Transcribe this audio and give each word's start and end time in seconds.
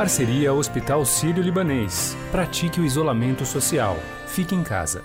Parceria 0.00 0.50
Hospital 0.54 1.04
Sírio-Libanês. 1.04 2.16
Pratique 2.32 2.80
o 2.80 2.84
isolamento 2.86 3.44
social. 3.44 3.98
Fique 4.26 4.54
em 4.54 4.62
casa. 4.62 5.04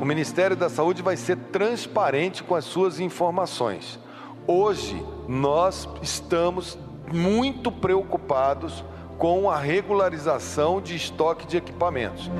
O 0.00 0.04
Ministério 0.04 0.54
da 0.54 0.68
Saúde 0.68 1.02
vai 1.02 1.16
ser 1.16 1.36
transparente 1.50 2.44
com 2.44 2.54
as 2.54 2.64
suas 2.64 3.00
informações. 3.00 3.98
Hoje, 4.46 5.04
nós 5.26 5.88
estamos 6.00 6.78
muito 7.12 7.72
preocupados 7.72 8.84
com 9.18 9.50
a 9.50 9.58
regularização 9.58 10.80
de 10.80 10.94
estoque 10.94 11.48
de 11.48 11.56
equipamentos. 11.56 12.30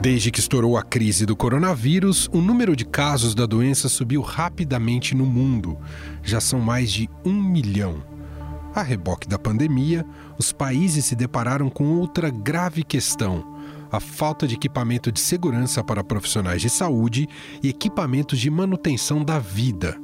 Desde 0.00 0.30
que 0.30 0.40
estourou 0.40 0.78
a 0.78 0.82
crise 0.82 1.26
do 1.26 1.36
coronavírus, 1.36 2.26
o 2.32 2.40
número 2.40 2.74
de 2.74 2.86
casos 2.86 3.34
da 3.34 3.44
doença 3.44 3.86
subiu 3.86 4.22
rapidamente 4.22 5.14
no 5.14 5.26
mundo. 5.26 5.76
Já 6.22 6.40
são 6.40 6.58
mais 6.58 6.90
de 6.90 7.06
um 7.22 7.34
milhão. 7.34 8.02
A 8.74 8.82
reboque 8.82 9.28
da 9.28 9.38
pandemia, 9.38 10.06
os 10.38 10.52
países 10.52 11.04
se 11.04 11.14
depararam 11.14 11.68
com 11.68 11.98
outra 11.98 12.30
grave 12.30 12.82
questão: 12.82 13.44
a 13.92 14.00
falta 14.00 14.48
de 14.48 14.54
equipamento 14.54 15.12
de 15.12 15.20
segurança 15.20 15.84
para 15.84 16.02
profissionais 16.02 16.62
de 16.62 16.70
saúde 16.70 17.28
e 17.62 17.68
equipamentos 17.68 18.38
de 18.38 18.48
manutenção 18.48 19.22
da 19.22 19.38
vida. 19.38 20.00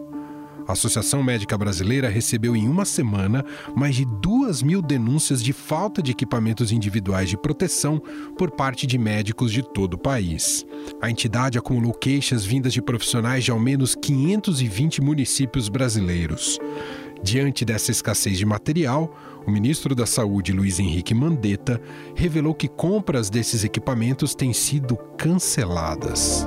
A 0.67 0.73
Associação 0.73 1.23
Médica 1.23 1.57
Brasileira 1.57 2.09
recebeu 2.09 2.57
em 2.57 2.69
uma 2.69 2.85
semana 2.85 3.45
mais 3.75 3.95
de 3.95 4.05
duas 4.05 4.63
mil 4.63 4.83
denúncias 4.83 5.43
de 5.43 5.53
falta 5.53 6.03
de 6.03 6.11
equipamentos 6.11 6.73
individuais 6.73 7.29
de 7.29 7.37
proteção 7.37 8.03
por 8.37 8.51
parte 8.51 8.87
de 8.87 8.99
médicos 8.99 9.53
de 9.53 9.63
todo 9.63 9.95
o 9.95 9.99
país. 9.99 10.67
A 11.01 11.11
entidade 11.11 11.59
acumulou 11.59 11.93
queixas 11.93 12.45
vindas 12.45 12.73
de 12.73 12.83
profissionais 12.83 13.45
de 13.45 13.51
ao 13.51 13.61
menos 13.61 13.95
520 13.95 15.01
municípios 15.01 15.69
brasileiros. 15.69 16.59
Diante 17.23 17.65
dessa 17.65 17.91
escassez 17.91 18.37
de 18.37 18.45
material, 18.45 19.17
o 19.47 19.51
ministro 19.51 19.95
da 19.95 20.05
Saúde, 20.05 20.53
Luiz 20.53 20.79
Henrique 20.79 21.15
Mandetta, 21.15 21.81
revelou 22.15 22.55
que 22.55 22.69
compras 22.69 23.31
desses 23.31 23.65
equipamentos 23.65 24.35
têm 24.35 24.53
sido 24.53 24.97
canceladas 25.17 26.47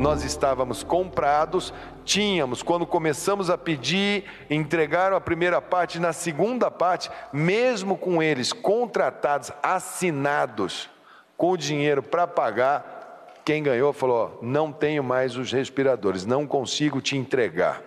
nós 0.00 0.24
estávamos 0.24 0.82
comprados, 0.82 1.74
tínhamos, 2.06 2.62
quando 2.62 2.86
começamos 2.86 3.50
a 3.50 3.58
pedir, 3.58 4.24
entregaram 4.48 5.14
a 5.14 5.20
primeira 5.20 5.60
parte, 5.60 6.00
na 6.00 6.14
segunda 6.14 6.70
parte, 6.70 7.10
mesmo 7.30 7.98
com 7.98 8.22
eles 8.22 8.50
contratados, 8.50 9.52
assinados, 9.62 10.88
com 11.36 11.50
o 11.50 11.56
dinheiro 11.56 12.02
para 12.02 12.26
pagar, 12.26 13.42
quem 13.44 13.62
ganhou 13.62 13.92
falou: 13.92 14.38
não 14.40 14.72
tenho 14.72 15.04
mais 15.04 15.36
os 15.36 15.52
respiradores, 15.52 16.24
não 16.24 16.46
consigo 16.46 17.02
te 17.02 17.14
entregar. 17.18 17.82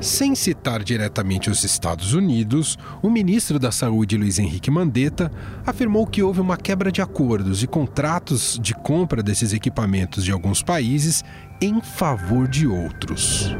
Sem 0.00 0.34
citar 0.34 0.84
diretamente 0.84 1.48
os 1.48 1.64
Estados 1.64 2.12
Unidos, 2.12 2.78
o 3.02 3.08
ministro 3.08 3.58
da 3.58 3.72
Saúde, 3.72 4.18
Luiz 4.18 4.38
Henrique 4.38 4.70
Mandetta, 4.70 5.32
afirmou 5.66 6.06
que 6.06 6.22
houve 6.22 6.40
uma 6.40 6.56
quebra 6.58 6.92
de 6.92 7.00
acordos 7.00 7.62
e 7.62 7.66
contratos 7.66 8.58
de 8.60 8.74
compra 8.74 9.22
desses 9.22 9.54
equipamentos 9.54 10.22
de 10.22 10.30
alguns 10.30 10.62
países 10.62 11.24
em 11.62 11.80
favor 11.80 12.46
de 12.46 12.66
outros. 12.66 13.56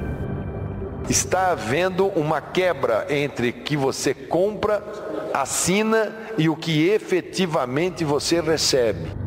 Está 1.08 1.52
havendo 1.52 2.06
uma 2.08 2.40
quebra 2.40 3.06
entre 3.08 3.52
que 3.52 3.76
você 3.76 4.12
compra, 4.12 4.84
assina 5.32 6.12
e 6.36 6.48
o 6.50 6.56
que 6.56 6.88
efetivamente 6.88 8.04
você 8.04 8.42
recebe. 8.42 9.25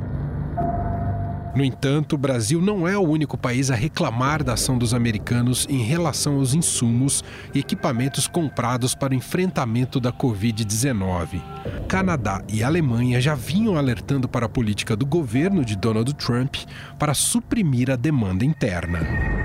No 1.59 1.65
entanto, 1.65 2.13
o 2.13 2.17
Brasil 2.17 2.61
não 2.61 2.87
é 2.87 2.97
o 2.97 3.01
único 3.01 3.37
país 3.37 3.69
a 3.69 3.75
reclamar 3.75 4.41
da 4.41 4.53
ação 4.53 4.77
dos 4.77 4.93
americanos 4.93 5.67
em 5.69 5.83
relação 5.83 6.35
aos 6.35 6.53
insumos 6.53 7.21
e 7.53 7.59
equipamentos 7.59 8.29
comprados 8.29 8.95
para 8.95 9.11
o 9.11 9.15
enfrentamento 9.17 9.99
da 9.99 10.09
Covid-19. 10.09 11.41
Canadá 11.85 12.41
e 12.47 12.63
Alemanha 12.63 13.19
já 13.19 13.35
vinham 13.35 13.75
alertando 13.75 14.25
para 14.25 14.45
a 14.45 14.49
política 14.49 14.95
do 14.95 15.05
governo 15.05 15.65
de 15.65 15.75
Donald 15.75 16.13
Trump 16.13 16.55
para 16.97 17.13
suprimir 17.13 17.91
a 17.91 17.97
demanda 17.97 18.45
interna. 18.45 19.38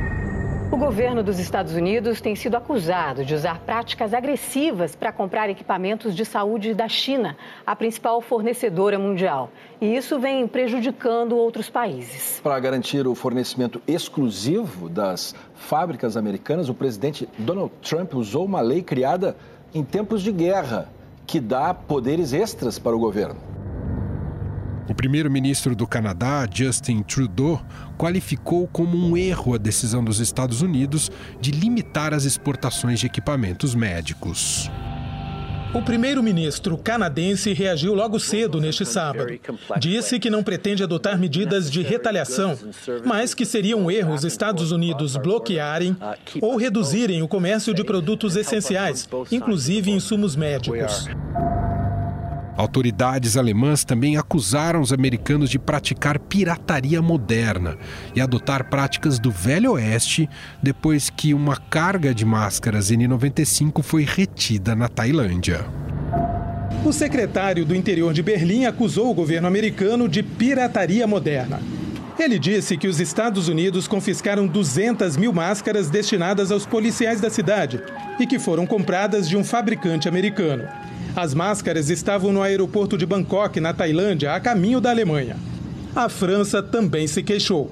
O 0.72 0.76
governo 0.76 1.22
dos 1.22 1.38
Estados 1.38 1.74
Unidos 1.74 2.20
tem 2.20 2.34
sido 2.34 2.56
acusado 2.56 3.24
de 3.24 3.34
usar 3.34 3.60
práticas 3.60 4.12
agressivas 4.12 4.96
para 4.96 5.12
comprar 5.12 5.48
equipamentos 5.48 6.16
de 6.16 6.24
saúde 6.24 6.74
da 6.74 6.88
China, 6.88 7.36
a 7.64 7.76
principal 7.76 8.20
fornecedora 8.20 8.98
mundial. 8.98 9.50
E 9.80 9.94
isso 9.94 10.18
vem 10.18 10.48
prejudicando 10.48 11.36
outros 11.36 11.70
países. 11.70 12.40
Para 12.42 12.58
garantir 12.58 13.06
o 13.06 13.14
fornecimento 13.14 13.80
exclusivo 13.86 14.88
das 14.88 15.34
fábricas 15.54 16.16
americanas, 16.16 16.68
o 16.68 16.74
presidente 16.74 17.28
Donald 17.38 17.70
Trump 17.80 18.14
usou 18.14 18.44
uma 18.44 18.60
lei 18.60 18.82
criada 18.82 19.36
em 19.72 19.84
tempos 19.84 20.22
de 20.22 20.32
guerra 20.32 20.88
que 21.26 21.40
dá 21.40 21.72
poderes 21.72 22.32
extras 22.32 22.78
para 22.78 22.96
o 22.96 22.98
governo. 22.98 23.53
O 24.86 24.94
primeiro-ministro 24.94 25.74
do 25.74 25.86
Canadá, 25.86 26.46
Justin 26.52 27.02
Trudeau, 27.02 27.64
qualificou 27.96 28.68
como 28.68 28.96
um 28.96 29.16
erro 29.16 29.54
a 29.54 29.58
decisão 29.58 30.04
dos 30.04 30.20
Estados 30.20 30.60
Unidos 30.60 31.10
de 31.40 31.50
limitar 31.50 32.12
as 32.12 32.24
exportações 32.24 33.00
de 33.00 33.06
equipamentos 33.06 33.74
médicos. 33.74 34.70
O 35.74 35.82
primeiro-ministro 35.82 36.78
canadense 36.78 37.52
reagiu 37.52 37.94
logo 37.94 38.20
cedo 38.20 38.60
neste 38.60 38.84
sábado. 38.84 39.26
Disse 39.78 40.20
que 40.20 40.30
não 40.30 40.42
pretende 40.44 40.84
adotar 40.84 41.18
medidas 41.18 41.68
de 41.68 41.82
retaliação, 41.82 42.56
mas 43.04 43.34
que 43.34 43.44
seria 43.44 43.76
um 43.76 43.90
erro 43.90 44.14
os 44.14 44.22
Estados 44.22 44.70
Unidos 44.70 45.16
bloquearem 45.16 45.96
ou 46.40 46.56
reduzirem 46.56 47.22
o 47.22 47.28
comércio 47.28 47.74
de 47.74 47.82
produtos 47.82 48.36
essenciais, 48.36 49.08
inclusive 49.32 49.90
insumos 49.90 50.36
médicos. 50.36 51.08
Autoridades 52.56 53.36
alemãs 53.36 53.84
também 53.84 54.16
acusaram 54.16 54.80
os 54.80 54.92
americanos 54.92 55.50
de 55.50 55.58
praticar 55.58 56.18
pirataria 56.18 57.02
moderna 57.02 57.76
e 58.14 58.20
adotar 58.20 58.70
práticas 58.70 59.18
do 59.18 59.30
Velho 59.30 59.72
Oeste 59.72 60.28
depois 60.62 61.10
que 61.10 61.34
uma 61.34 61.56
carga 61.56 62.14
de 62.14 62.24
máscaras 62.24 62.90
N95 62.90 63.82
foi 63.82 64.04
retida 64.04 64.76
na 64.76 64.88
Tailândia. 64.88 65.64
O 66.84 66.92
secretário 66.92 67.64
do 67.64 67.74
Interior 67.74 68.12
de 68.12 68.22
Berlim 68.22 68.66
acusou 68.66 69.10
o 69.10 69.14
governo 69.14 69.48
americano 69.48 70.08
de 70.08 70.22
pirataria 70.22 71.06
moderna. 71.06 71.60
Ele 72.16 72.38
disse 72.38 72.76
que 72.76 72.86
os 72.86 73.00
Estados 73.00 73.48
Unidos 73.48 73.88
confiscaram 73.88 74.46
200 74.46 75.16
mil 75.16 75.32
máscaras 75.32 75.90
destinadas 75.90 76.52
aos 76.52 76.64
policiais 76.64 77.20
da 77.20 77.28
cidade 77.28 77.82
e 78.20 78.26
que 78.26 78.38
foram 78.38 78.64
compradas 78.66 79.28
de 79.28 79.36
um 79.36 79.42
fabricante 79.42 80.08
americano. 80.08 80.68
As 81.16 81.32
máscaras 81.32 81.90
estavam 81.90 82.32
no 82.32 82.42
aeroporto 82.42 82.98
de 82.98 83.06
Bangkok, 83.06 83.60
na 83.60 83.72
Tailândia, 83.72 84.34
a 84.34 84.40
caminho 84.40 84.80
da 84.80 84.90
Alemanha. 84.90 85.36
A 85.94 86.08
França 86.08 86.60
também 86.60 87.06
se 87.06 87.22
queixou. 87.22 87.70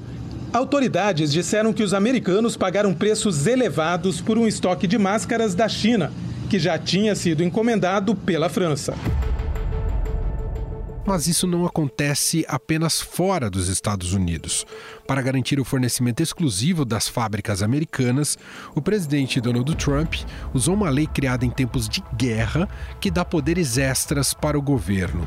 Autoridades 0.52 1.32
disseram 1.32 1.72
que 1.72 1.82
os 1.82 1.92
americanos 1.92 2.56
pagaram 2.56 2.94
preços 2.94 3.48
elevados 3.48 4.20
por 4.20 4.38
um 4.38 4.46
estoque 4.46 4.86
de 4.86 4.96
máscaras 4.96 5.56
da 5.56 5.68
China, 5.68 6.12
que 6.48 6.58
já 6.58 6.78
tinha 6.78 7.16
sido 7.16 7.42
encomendado 7.42 8.14
pela 8.14 8.48
França. 8.48 8.94
Mas 11.04 11.26
isso 11.26 11.46
não 11.46 11.66
acontece 11.66 12.44
apenas 12.48 13.00
fora 13.00 13.50
dos 13.50 13.68
Estados 13.68 14.12
Unidos. 14.12 14.64
Para 15.06 15.20
garantir 15.20 15.58
o 15.58 15.64
fornecimento 15.64 16.22
exclusivo 16.22 16.84
das 16.84 17.08
fábricas 17.08 17.62
americanas, 17.62 18.38
o 18.74 18.80
presidente 18.80 19.40
Donald 19.40 19.74
Trump 19.76 20.14
usou 20.54 20.74
uma 20.74 20.90
lei 20.90 21.06
criada 21.06 21.44
em 21.44 21.50
tempos 21.50 21.88
de 21.88 22.02
guerra 22.16 22.68
que 23.00 23.10
dá 23.10 23.24
poderes 23.24 23.78
extras 23.78 24.32
para 24.32 24.56
o 24.58 24.62
governo. 24.62 25.26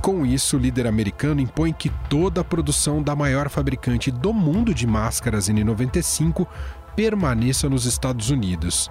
Com 0.00 0.24
isso, 0.24 0.56
o 0.56 0.60
líder 0.60 0.86
americano 0.86 1.40
impõe 1.40 1.72
que 1.72 1.90
toda 2.08 2.40
a 2.40 2.44
produção 2.44 3.02
da 3.02 3.16
maior 3.16 3.48
fabricante 3.48 4.12
do 4.12 4.32
mundo 4.32 4.72
de 4.72 4.86
máscaras 4.86 5.48
N95 5.48 6.46
permaneça 6.94 7.68
nos 7.68 7.84
Estados 7.84 8.30
Unidos. 8.30 8.88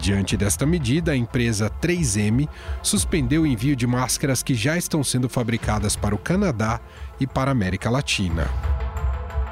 Diante 0.00 0.34
desta 0.34 0.64
medida, 0.64 1.12
a 1.12 1.16
empresa 1.16 1.70
3M 1.82 2.48
suspendeu 2.82 3.42
o 3.42 3.46
envio 3.46 3.76
de 3.76 3.86
máscaras 3.86 4.42
que 4.42 4.54
já 4.54 4.78
estão 4.78 5.04
sendo 5.04 5.28
fabricadas 5.28 5.94
para 5.94 6.14
o 6.14 6.18
Canadá 6.18 6.80
e 7.20 7.26
para 7.26 7.50
a 7.50 7.52
América 7.52 7.90
Latina. 7.90 8.48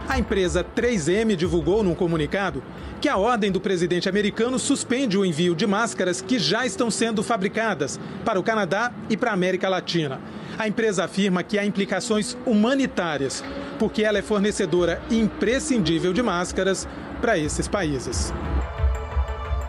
A 0.09 0.19
empresa 0.19 0.65
3M 0.65 1.37
divulgou 1.37 1.83
num 1.83 1.95
comunicado 1.95 2.63
que 2.99 3.11
a 3.11 3.19
ordem 3.19 3.53
do 3.53 3.61
presidente 3.61 4.09
americano 4.09 4.59
suspende 4.59 5.19
o 5.19 5.25
envio 5.25 5.55
de 5.55 5.67
máscaras 5.67 6.23
que 6.23 6.39
já 6.39 6.65
estão 6.65 6.91
sendo 6.91 7.23
fabricadas 7.23 8.01
para 8.25 8.41
o 8.41 8.43
Canadá 8.43 8.91
e 9.11 9.19
para 9.19 9.33
a 9.33 9.35
América 9.35 9.69
Latina. 9.69 10.19
A 10.57 10.67
empresa 10.67 11.05
afirma 11.05 11.43
que 11.43 11.59
há 11.59 11.65
implicações 11.65 12.39
humanitárias, 12.47 13.45
porque 13.79 14.03
ela 14.03 14.17
é 14.17 14.23
fornecedora 14.23 15.03
imprescindível 15.11 16.15
de 16.15 16.23
máscaras 16.23 16.89
para 17.21 17.37
esses 17.39 17.69
países. 17.69 18.33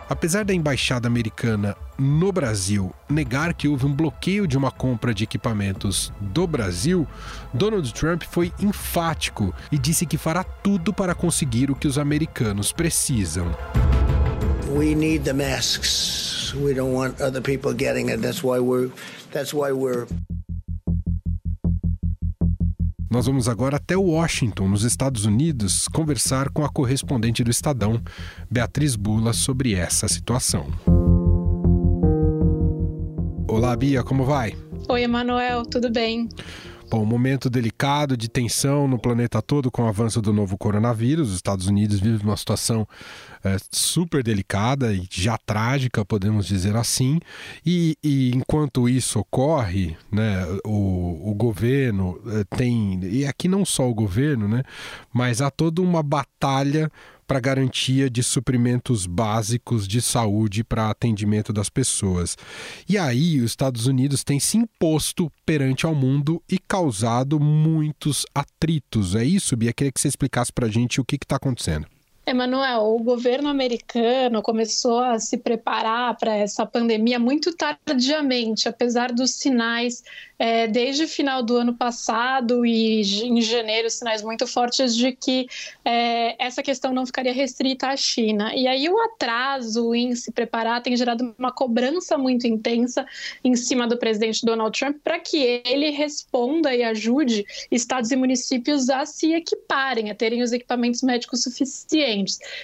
Apesar 0.09 0.43
da 0.43 0.55
embaixada 0.55 1.07
americana 1.07 1.75
no 1.95 2.31
Brasil 2.31 2.91
negar 3.07 3.53
que 3.53 3.67
houve 3.67 3.85
um 3.85 3.93
bloqueio 3.93 4.47
de 4.47 4.57
uma 4.57 4.71
compra 4.71 5.13
de 5.13 5.23
equipamentos 5.23 6.11
do 6.19 6.47
Brasil, 6.47 7.07
Donald 7.53 7.93
Trump 7.93 8.23
foi 8.23 8.51
enfático 8.59 9.53
e 9.71 9.77
disse 9.77 10.07
que 10.07 10.17
fará 10.17 10.43
tudo 10.43 10.91
para 10.91 11.13
conseguir 11.13 11.69
o 11.69 11.75
que 11.75 11.87
os 11.87 11.99
americanos 11.99 12.71
precisam. 12.71 13.55
We 14.75 14.95
need 14.95 15.25
the 15.25 15.33
masks. 15.33 16.55
We 16.55 16.73
don't 16.73 16.93
want 16.93 17.21
other 17.21 17.41
people 17.41 17.73
getting 17.73 18.09
it. 18.09 18.19
That's 18.19 18.43
why 18.43 18.59
we're 18.59 18.89
that's 19.31 19.53
why 19.53 19.71
we're 19.71 20.07
nós 23.09 23.25
vamos 23.25 23.49
agora 23.49 23.77
até 23.77 23.97
Washington, 23.97 24.67
nos 24.67 24.83
Estados 24.83 25.25
Unidos, 25.25 25.87
conversar 25.87 26.49
com 26.49 26.63
a 26.63 26.69
correspondente 26.69 27.43
do 27.43 27.49
Estadão, 27.49 27.99
Beatriz 28.49 28.95
Bula, 28.95 29.33
sobre 29.33 29.73
essa 29.73 30.07
situação. 30.07 30.67
Olá, 33.47 33.75
Bia, 33.75 34.03
como 34.03 34.23
vai? 34.23 34.55
Oi, 34.87 35.03
Emanuel, 35.03 35.65
tudo 35.65 35.91
bem? 35.91 36.29
Bom, 36.89 37.05
momento 37.05 37.51
delicado 37.51 38.17
de 38.17 38.27
tensão 38.27 38.87
no 38.87 38.97
planeta 38.97 39.43
todo 39.43 39.69
com 39.69 39.83
o 39.83 39.87
avanço 39.87 40.19
do 40.23 40.33
novo 40.33 40.57
coronavírus. 40.57 41.29
Os 41.29 41.35
Estados 41.35 41.67
Unidos 41.67 41.99
vivem 41.99 42.25
uma 42.25 42.35
situação 42.35 42.87
é, 43.43 43.57
super 43.71 44.23
delicada 44.23 44.91
e 44.91 45.07
já 45.07 45.37
trágica, 45.37 46.03
podemos 46.03 46.47
dizer 46.47 46.75
assim. 46.75 47.19
E, 47.63 47.95
e 48.03 48.31
enquanto 48.35 48.89
isso 48.89 49.19
ocorre, 49.19 49.95
né, 50.11 50.43
o, 50.65 51.29
o 51.29 51.35
governo 51.35 52.19
é, 52.25 52.57
tem, 52.57 52.99
e 53.03 53.23
aqui 53.23 53.47
não 53.47 53.63
só 53.63 53.87
o 53.87 53.93
governo, 53.93 54.47
né, 54.47 54.63
mas 55.13 55.43
há 55.43 55.51
toda 55.51 55.83
uma 55.83 56.01
batalha 56.01 56.91
para 57.29 57.39
garantia 57.39 58.09
de 58.09 58.23
suprimentos 58.23 59.05
básicos 59.05 59.87
de 59.87 60.01
saúde 60.01 60.63
para 60.63 60.89
atendimento 60.89 61.53
das 61.53 61.69
pessoas. 61.69 62.35
E 62.89 62.97
aí, 62.97 63.39
os 63.39 63.51
Estados 63.51 63.85
Unidos 63.85 64.23
têm 64.23 64.39
se 64.39 64.57
imposto 64.57 65.31
perante 65.45 65.85
ao 65.85 65.93
mundo 65.93 66.41
e 66.49 66.57
causado 66.57 67.39
muitos 67.39 68.25
atritos. 68.33 69.13
É 69.13 69.23
isso, 69.23 69.55
Bia? 69.55 69.71
Queria 69.71 69.91
que 69.91 70.01
você 70.01 70.07
explicasse 70.07 70.51
para 70.51 70.65
a 70.65 70.71
gente 70.71 70.99
o 70.99 71.05
que 71.05 71.17
está 71.17 71.35
acontecendo. 71.35 71.85
Emanuel, 72.25 72.95
o 72.95 72.99
governo 72.99 73.49
americano 73.49 74.41
começou 74.41 74.99
a 74.99 75.19
se 75.19 75.37
preparar 75.37 76.15
para 76.17 76.35
essa 76.35 76.65
pandemia 76.65 77.17
muito 77.17 77.55
tardiamente, 77.55 78.69
apesar 78.69 79.11
dos 79.11 79.31
sinais 79.31 80.03
é, 80.39 80.67
desde 80.67 81.03
o 81.03 81.07
final 81.07 81.43
do 81.43 81.57
ano 81.57 81.73
passado 81.75 82.65
e 82.65 83.01
em 83.01 83.41
janeiro, 83.41 83.89
sinais 83.89 84.21
muito 84.21 84.47
fortes 84.47 84.95
de 84.95 85.11
que 85.11 85.47
é, 85.83 86.41
essa 86.43 86.63
questão 86.63 86.93
não 86.93 87.05
ficaria 87.05 87.33
restrita 87.33 87.87
à 87.87 87.97
China. 87.97 88.55
E 88.55 88.65
aí 88.65 88.87
o 88.87 88.97
atraso 89.01 89.93
em 89.93 90.15
se 90.15 90.31
preparar 90.31 90.81
tem 90.81 90.95
gerado 90.95 91.35
uma 91.37 91.51
cobrança 91.51 92.17
muito 92.17 92.47
intensa 92.47 93.05
em 93.43 93.53
cima 93.55 93.85
do 93.85 93.97
presidente 93.97 94.45
Donald 94.45 94.77
Trump 94.79 94.97
para 95.03 95.19
que 95.19 95.61
ele 95.65 95.89
responda 95.89 96.73
e 96.73 96.83
ajude 96.83 97.45
estados 97.69 98.09
e 98.11 98.15
municípios 98.15 98.89
a 98.89 99.05
se 99.05 99.33
equiparem, 99.33 100.09
a 100.09 100.15
terem 100.15 100.41
os 100.41 100.53
equipamentos 100.53 101.01
médicos 101.01 101.43
suficientes. 101.43 102.18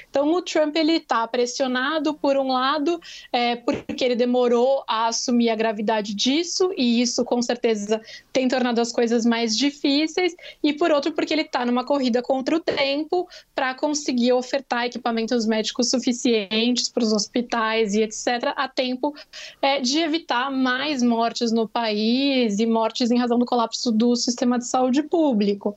Então 0.10 0.32
o 0.34 0.42
Trump 0.42 0.76
ele 0.76 0.94
está 0.94 1.28
pressionado 1.28 2.14
por 2.14 2.38
um 2.38 2.48
lado, 2.48 3.00
é, 3.32 3.56
porque 3.56 4.04
ele 4.04 4.16
demorou 4.16 4.84
a 4.88 5.08
assumir 5.08 5.50
a 5.50 5.56
gravidade 5.56 6.14
disso 6.14 6.72
e 6.78 7.02
isso 7.02 7.24
com 7.24 7.42
certeza 7.42 8.02
tem 8.32 8.48
tornado 8.48 8.80
as 8.80 8.92
coisas 8.92 9.26
mais 9.26 9.58
difíceis, 9.58 10.36
e 10.64 10.74
por 10.74 10.92
outro, 10.92 11.12
porque 11.12 11.34
ele 11.34 11.44
está 11.44 11.66
numa 11.66 11.84
corrida 11.84 12.22
contra 12.22 12.56
o 12.56 12.60
tempo 12.60 13.28
para 13.54 13.74
conseguir 13.74 14.34
ofertar 14.34 14.86
equipamentos 14.86 15.46
médicos 15.46 15.90
suficientes 15.90 16.90
para 16.90 17.04
os 17.04 17.14
hospitais 17.14 17.94
e 17.94 18.02
etc., 18.02 18.54
a 18.56 18.68
tempo 18.68 19.14
é, 19.62 19.80
de 19.80 20.00
evitar 20.00 20.52
mais 20.52 21.02
mortes 21.02 21.52
no 21.52 21.68
país 21.68 22.60
e 22.60 22.66
mortes 22.66 23.12
em 23.12 23.18
razão 23.18 23.38
do 23.38 23.46
colapso 23.46 23.92
do 23.92 24.16
sistema 24.16 24.58
de 24.58 24.68
saúde 24.68 25.04
público 25.04 25.76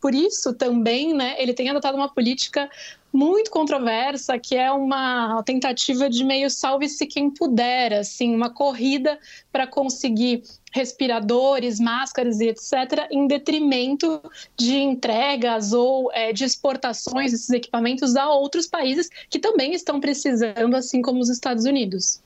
por 0.00 0.14
isso 0.14 0.54
também, 0.54 1.12
né, 1.12 1.36
ele 1.38 1.52
tem 1.52 1.68
adotado 1.68 1.96
uma 1.96 2.08
política 2.08 2.70
muito 3.12 3.50
controversa, 3.50 4.38
que 4.38 4.56
é 4.56 4.70
uma 4.70 5.42
tentativa 5.42 6.08
de 6.08 6.24
meio 6.24 6.48
salve-se 6.50 7.06
quem 7.06 7.30
puder, 7.30 7.92
assim, 7.92 8.34
uma 8.34 8.50
corrida 8.50 9.18
para 9.52 9.66
conseguir 9.66 10.42
respiradores, 10.72 11.80
máscaras 11.80 12.40
e 12.40 12.48
etc., 12.48 13.08
em 13.10 13.26
detrimento 13.26 14.22
de 14.56 14.76
entregas 14.76 15.72
ou 15.72 16.10
é, 16.12 16.32
de 16.32 16.44
exportações 16.44 17.32
desses 17.32 17.50
equipamentos 17.50 18.14
a 18.14 18.28
outros 18.28 18.66
países 18.66 19.08
que 19.28 19.38
também 19.38 19.72
estão 19.74 20.00
precisando, 20.00 20.74
assim 20.76 21.02
como 21.02 21.20
os 21.20 21.28
Estados 21.28 21.64
Unidos. 21.64 22.20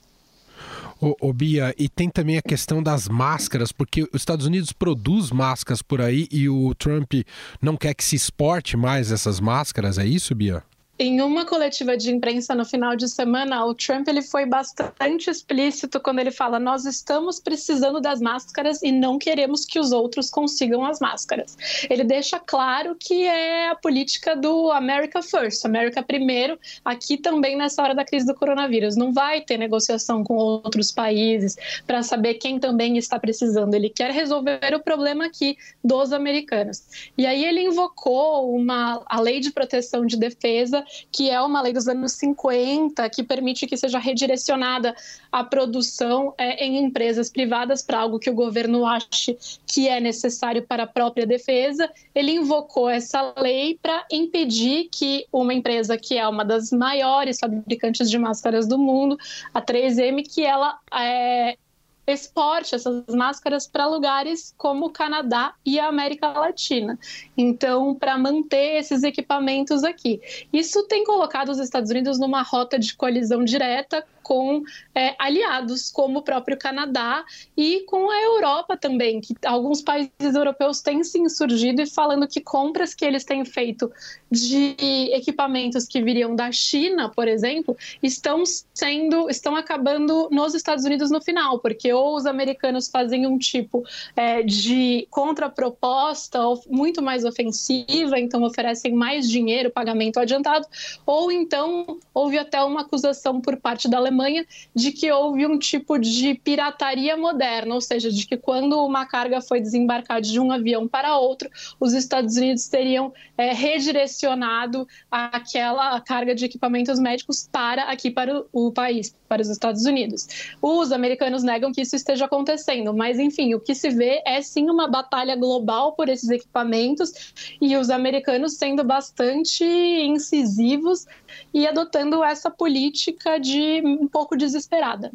Ô, 1.00 1.16
ô, 1.20 1.32
Bia, 1.32 1.74
e 1.76 1.88
tem 1.88 2.08
também 2.08 2.38
a 2.38 2.42
questão 2.42 2.82
das 2.82 3.08
máscaras, 3.08 3.72
porque 3.72 4.02
os 4.02 4.20
Estados 4.20 4.46
Unidos 4.46 4.72
produz 4.72 5.30
máscaras 5.30 5.82
por 5.82 6.00
aí 6.00 6.28
e 6.30 6.48
o 6.48 6.74
Trump 6.74 7.12
não 7.60 7.76
quer 7.76 7.94
que 7.94 8.04
se 8.04 8.14
exporte 8.14 8.76
mais 8.76 9.10
essas 9.10 9.40
máscaras, 9.40 9.98
é 9.98 10.06
isso, 10.06 10.34
Bia? 10.34 10.62
Em 10.96 11.20
uma 11.20 11.44
coletiva 11.44 11.96
de 11.96 12.12
imprensa 12.12 12.54
no 12.54 12.64
final 12.64 12.94
de 12.94 13.08
semana, 13.08 13.64
o 13.66 13.74
Trump 13.74 14.06
ele 14.06 14.22
foi 14.22 14.46
bastante 14.46 15.28
explícito 15.28 15.98
quando 15.98 16.20
ele 16.20 16.30
fala: 16.30 16.60
nós 16.60 16.84
estamos 16.84 17.40
precisando 17.40 18.00
das 18.00 18.20
máscaras 18.20 18.80
e 18.80 18.92
não 18.92 19.18
queremos 19.18 19.64
que 19.64 19.80
os 19.80 19.90
outros 19.90 20.30
consigam 20.30 20.84
as 20.84 21.00
máscaras. 21.00 21.58
Ele 21.90 22.04
deixa 22.04 22.38
claro 22.38 22.94
que 22.94 23.26
é 23.26 23.70
a 23.70 23.74
política 23.74 24.36
do 24.36 24.70
America 24.70 25.20
First, 25.20 25.64
América 25.64 26.00
primeiro, 26.00 26.56
aqui 26.84 27.16
também 27.16 27.56
nessa 27.56 27.82
hora 27.82 27.94
da 27.94 28.04
crise 28.04 28.24
do 28.24 28.34
coronavírus. 28.34 28.94
Não 28.94 29.12
vai 29.12 29.40
ter 29.40 29.58
negociação 29.58 30.22
com 30.22 30.36
outros 30.36 30.92
países 30.92 31.56
para 31.88 32.04
saber 32.04 32.34
quem 32.34 32.60
também 32.60 32.98
está 32.98 33.18
precisando. 33.18 33.74
Ele 33.74 33.90
quer 33.90 34.12
resolver 34.12 34.72
o 34.72 34.80
problema 34.80 35.26
aqui 35.26 35.58
dos 35.82 36.12
americanos. 36.12 36.84
E 37.18 37.26
aí 37.26 37.44
ele 37.44 37.62
invocou 37.62 38.54
uma 38.54 39.02
a 39.06 39.20
lei 39.20 39.40
de 39.40 39.50
proteção 39.50 40.06
de 40.06 40.16
defesa 40.16 40.83
que 41.10 41.30
é 41.30 41.40
uma 41.40 41.60
lei 41.60 41.72
dos 41.72 41.88
anos 41.88 42.12
50, 42.12 43.08
que 43.10 43.22
permite 43.22 43.66
que 43.66 43.76
seja 43.76 43.98
redirecionada 43.98 44.94
a 45.30 45.42
produção 45.42 46.34
é, 46.38 46.64
em 46.64 46.78
empresas 46.78 47.30
privadas 47.30 47.82
para 47.82 47.98
algo 47.98 48.18
que 48.18 48.30
o 48.30 48.34
governo 48.34 48.86
ache 48.86 49.36
que 49.66 49.88
é 49.88 50.00
necessário 50.00 50.62
para 50.62 50.84
a 50.84 50.86
própria 50.86 51.26
defesa. 51.26 51.90
Ele 52.14 52.32
invocou 52.32 52.88
essa 52.88 53.34
lei 53.38 53.78
para 53.82 54.06
impedir 54.10 54.88
que 54.90 55.26
uma 55.32 55.52
empresa 55.52 55.96
que 55.96 56.16
é 56.16 56.26
uma 56.28 56.44
das 56.44 56.70
maiores 56.70 57.38
fabricantes 57.38 58.10
de 58.10 58.18
máscaras 58.18 58.66
do 58.66 58.78
mundo, 58.78 59.18
a 59.52 59.60
3M, 59.60 60.22
que 60.22 60.44
ela 60.44 60.78
é, 60.92 61.56
exporte 62.06 62.74
essas 62.74 63.04
máscaras 63.14 63.66
para 63.66 63.86
lugares 63.86 64.54
como 64.56 64.86
o 64.86 64.90
Canadá 64.90 65.54
e 65.64 65.78
a 65.78 65.88
América 65.88 66.28
Latina. 66.28 66.98
Então, 67.36 67.94
para 67.94 68.18
manter 68.18 68.78
esses 68.78 69.02
equipamentos 69.02 69.84
aqui. 69.84 70.20
Isso 70.52 70.82
tem 70.84 71.04
colocado 71.04 71.48
os 71.48 71.58
Estados 71.58 71.90
Unidos 71.90 72.18
numa 72.18 72.42
rota 72.42 72.78
de 72.78 72.94
colisão 72.96 73.44
direta 73.44 74.04
com 74.24 74.62
é, 74.94 75.14
aliados 75.18 75.92
como 75.92 76.18
o 76.18 76.22
próprio 76.22 76.58
Canadá 76.58 77.24
e 77.56 77.80
com 77.80 78.10
a 78.10 78.20
Europa 78.22 78.76
também, 78.76 79.20
que 79.20 79.34
alguns 79.44 79.82
países 79.82 80.10
europeus 80.34 80.80
têm 80.80 81.04
se 81.04 81.18
insurgido 81.18 81.82
e 81.82 81.86
falando 81.86 82.26
que 82.26 82.40
compras 82.40 82.94
que 82.94 83.04
eles 83.04 83.24
têm 83.24 83.44
feito 83.44 83.92
de 84.30 84.74
equipamentos 85.12 85.86
que 85.86 86.02
viriam 86.02 86.34
da 86.34 86.50
China, 86.50 87.10
por 87.10 87.28
exemplo, 87.28 87.76
estão 88.02 88.42
sendo, 88.72 89.28
estão 89.28 89.54
acabando 89.54 90.28
nos 90.32 90.54
Estados 90.54 90.84
Unidos 90.84 91.10
no 91.10 91.20
final, 91.20 91.60
porque 91.60 91.92
ou 91.92 92.16
os 92.16 92.26
americanos 92.26 92.88
fazem 92.88 93.26
um 93.26 93.38
tipo 93.38 93.84
é, 94.16 94.42
de 94.42 95.06
contraproposta 95.10 96.40
muito 96.68 97.02
mais 97.02 97.24
ofensiva, 97.24 98.18
então 98.18 98.42
oferecem 98.42 98.94
mais 98.94 99.28
dinheiro, 99.28 99.70
pagamento 99.70 100.18
adiantado, 100.18 100.66
ou 101.04 101.30
então 101.30 101.98
houve 102.14 102.38
até 102.38 102.62
uma 102.62 102.80
acusação 102.80 103.40
por 103.40 103.56
parte 103.58 103.88
da 103.88 103.98
Alemanha 103.98 104.13
Alemanha 104.14 104.46
de 104.74 104.92
que 104.92 105.10
houve 105.10 105.44
um 105.44 105.58
tipo 105.58 105.98
de 105.98 106.34
pirataria 106.34 107.16
moderna, 107.16 107.74
ou 107.74 107.80
seja, 107.80 108.10
de 108.10 108.26
que 108.26 108.36
quando 108.36 108.84
uma 108.84 109.04
carga 109.04 109.40
foi 109.40 109.60
desembarcada 109.60 110.20
de 110.20 110.38
um 110.38 110.52
avião 110.52 110.86
para 110.86 111.18
outro, 111.18 111.50
os 111.80 111.92
Estados 111.92 112.36
Unidos 112.36 112.68
teriam 112.68 113.12
é, 113.36 113.52
redirecionado 113.52 114.86
aquela 115.10 116.00
carga 116.00 116.34
de 116.34 116.44
equipamentos 116.44 117.00
médicos 117.00 117.48
para 117.50 117.84
aqui 117.84 118.10
para 118.10 118.46
o, 118.52 118.68
o 118.68 118.72
país, 118.72 119.14
para 119.28 119.42
os 119.42 119.48
Estados 119.48 119.84
Unidos. 119.84 120.54
Os 120.62 120.92
americanos 120.92 121.42
negam 121.42 121.72
que 121.72 121.80
isso 121.80 121.96
esteja 121.96 122.26
acontecendo, 122.26 122.94
mas 122.94 123.18
enfim, 123.18 123.54
o 123.54 123.60
que 123.60 123.74
se 123.74 123.90
vê 123.90 124.22
é 124.24 124.40
sim 124.40 124.70
uma 124.70 124.86
batalha 124.86 125.34
global 125.34 125.92
por 125.92 126.08
esses 126.08 126.30
equipamentos 126.30 127.34
e 127.60 127.76
os 127.76 127.90
americanos 127.90 128.54
sendo 128.54 128.84
bastante 128.84 129.64
incisivos 129.64 131.06
e 131.52 131.66
adotando 131.66 132.22
essa 132.22 132.50
política 132.50 133.38
de 133.38 133.82
um 134.04 134.08
pouco 134.08 134.36
desesperada. 134.36 135.10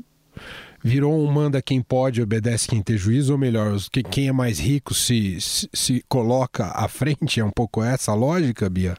Virou 0.82 1.14
um 1.14 1.32
manda 1.32 1.62
quem 1.62 1.82
pode, 1.82 2.22
obedece 2.22 2.68
quem 2.68 2.82
tem 2.82 2.98
juízo, 2.98 3.34
ou 3.34 3.38
melhor, 3.38 3.76
quem 4.10 4.30
é 4.30 4.32
mais 4.32 4.60
rico 4.60 4.94
se, 4.94 5.38
se, 5.42 6.04
coloca 6.08 6.68
à 6.68 6.88
frente? 6.88 7.40
É 7.40 7.44
um 7.44 7.52
pouco 7.52 7.84
essa 7.84 8.12
a 8.12 8.16
lógica, 8.16 8.70
Bia? 8.70 8.98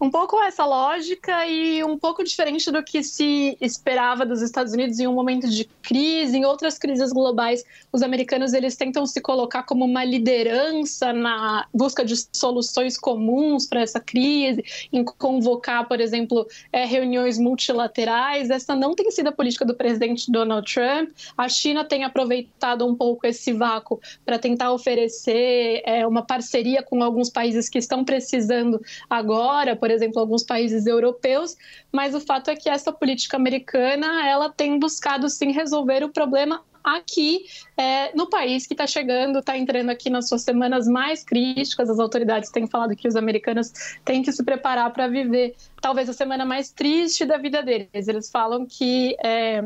Um 0.00 0.10
pouco 0.10 0.40
essa 0.42 0.64
lógica 0.64 1.46
e 1.46 1.82
um 1.82 1.98
pouco 1.98 2.22
diferente 2.22 2.70
do 2.70 2.82
que 2.82 3.02
se 3.02 3.56
esperava 3.60 4.24
dos 4.24 4.42
Estados 4.42 4.72
Unidos 4.72 4.98
em 4.98 5.06
um 5.06 5.12
momento 5.12 5.48
de 5.48 5.64
crise, 5.82 6.36
em 6.36 6.44
outras 6.44 6.78
crises 6.78 7.12
globais, 7.12 7.64
os 7.92 8.02
americanos 8.02 8.52
eles 8.52 8.76
tentam 8.76 9.06
se 9.06 9.20
colocar 9.20 9.64
como 9.64 9.84
uma 9.84 10.04
liderança 10.04 11.12
na 11.12 11.66
busca 11.74 12.04
de 12.04 12.14
soluções 12.32 12.98
comuns 12.98 13.66
para 13.66 13.80
essa 13.80 13.98
crise, 13.98 14.64
em 14.92 15.04
convocar, 15.04 15.88
por 15.88 16.00
exemplo, 16.00 16.46
é, 16.72 16.84
reuniões 16.84 17.38
multilaterais. 17.38 18.50
Essa 18.50 18.76
não 18.76 18.94
tem 18.94 19.10
sido 19.10 19.28
a 19.28 19.32
política 19.32 19.64
do 19.64 19.74
presidente 19.74 20.30
Donald 20.30 20.72
Trump. 20.72 21.10
A 21.36 21.48
China 21.48 21.84
tem 21.84 22.04
aproveitado 22.04 22.86
um 22.86 22.94
pouco 22.94 23.26
esse 23.26 23.52
vácuo 23.52 24.00
para 24.24 24.38
tentar 24.38 24.72
oferecer 24.72 25.82
é, 25.84 26.06
uma 26.06 26.22
parceria 26.22 26.82
com 26.82 27.02
alguns 27.02 27.30
países 27.30 27.68
que 27.68 27.78
estão 27.78 28.04
precisando 28.04 28.80
agora, 29.08 29.74
por 29.74 29.87
exemplo, 29.90 30.20
alguns 30.20 30.42
países 30.42 30.86
europeus, 30.86 31.56
mas 31.92 32.14
o 32.14 32.20
fato 32.20 32.50
é 32.50 32.56
que 32.56 32.68
essa 32.68 32.92
política 32.92 33.36
americana 33.36 34.26
ela 34.26 34.50
tem 34.50 34.78
buscado 34.78 35.28
sim 35.28 35.52
resolver 35.52 36.04
o 36.04 36.08
problema 36.08 36.62
aqui 36.96 37.44
é, 37.76 38.14
no 38.14 38.28
país 38.28 38.66
que 38.66 38.74
está 38.74 38.86
chegando, 38.86 39.38
está 39.38 39.56
entrando 39.56 39.90
aqui 39.90 40.10
nas 40.10 40.28
suas 40.28 40.42
semanas 40.42 40.86
mais 40.86 41.22
críticas. 41.24 41.88
As 41.88 41.98
autoridades 41.98 42.50
têm 42.50 42.66
falado 42.66 42.96
que 42.96 43.06
os 43.06 43.16
americanos 43.16 43.72
têm 44.04 44.22
que 44.22 44.32
se 44.32 44.42
preparar 44.44 44.92
para 44.92 45.06
viver 45.06 45.54
talvez 45.80 46.08
a 46.08 46.12
semana 46.12 46.44
mais 46.44 46.70
triste 46.70 47.24
da 47.24 47.36
vida 47.36 47.62
deles. 47.62 48.08
Eles 48.08 48.30
falam 48.30 48.66
que 48.66 49.16
é, 49.22 49.62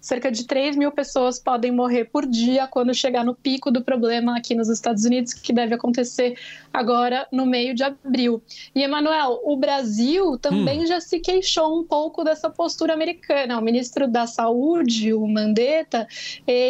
cerca 0.00 0.30
de 0.30 0.46
3 0.46 0.76
mil 0.76 0.92
pessoas 0.92 1.38
podem 1.38 1.72
morrer 1.72 2.06
por 2.06 2.26
dia 2.26 2.66
quando 2.66 2.94
chegar 2.94 3.24
no 3.24 3.34
pico 3.34 3.70
do 3.70 3.82
problema 3.82 4.36
aqui 4.36 4.54
nos 4.54 4.68
Estados 4.68 5.04
Unidos, 5.04 5.34
que 5.34 5.52
deve 5.52 5.74
acontecer 5.74 6.38
agora 6.72 7.26
no 7.32 7.44
meio 7.46 7.74
de 7.74 7.82
abril. 7.82 8.42
E, 8.74 8.82
Emanuel, 8.82 9.40
o 9.44 9.56
Brasil 9.56 10.38
também 10.38 10.82
hum. 10.82 10.86
já 10.86 11.00
se 11.00 11.18
queixou 11.20 11.80
um 11.80 11.84
pouco 11.84 12.22
dessa 12.22 12.48
postura 12.48 12.94
americana. 12.94 13.58
O 13.58 13.62
ministro 13.62 14.06
da 14.06 14.26
Saúde, 14.26 15.12
o 15.12 15.26
Mandetta, 15.26 16.06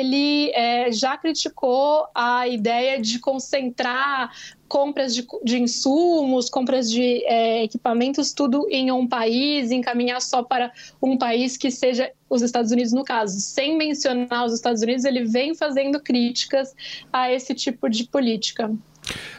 ele 0.01 0.51
é, 0.51 0.93
já 0.93 1.17
criticou 1.17 2.07
a 2.15 2.47
ideia 2.47 3.01
de 3.01 3.19
concentrar 3.19 4.31
compras 4.69 5.15
de, 5.15 5.27
de 5.45 5.59
insumos, 5.59 6.51
compras 6.51 6.91
de 6.91 7.25
é, 7.25 7.65
equipamentos, 7.65 8.33
tudo 8.33 8.67
em 8.71 8.91
um 8.91 9.07
país, 9.07 9.71
encaminhar 9.71 10.21
só 10.21 10.43
para 10.43 10.73
um 11.01 11.17
país 11.17 11.57
que 11.57 11.71
seja 11.71 12.11
os 12.29 12.43
Estados 12.43 12.73
Unidos 12.73 12.93
no 12.93 13.05
caso. 13.05 13.41
Sem 13.41 13.77
mencionar 13.77 14.45
os 14.45 14.53
Estados 14.53 14.83
Unidos, 14.83 15.05
ele 15.05 15.25
vem 15.25 15.55
fazendo 15.55 16.01
críticas 16.01 16.75
a 17.13 17.31
esse 17.31 17.55
tipo 17.55 17.89
de 17.89 18.05
política. 18.05 18.71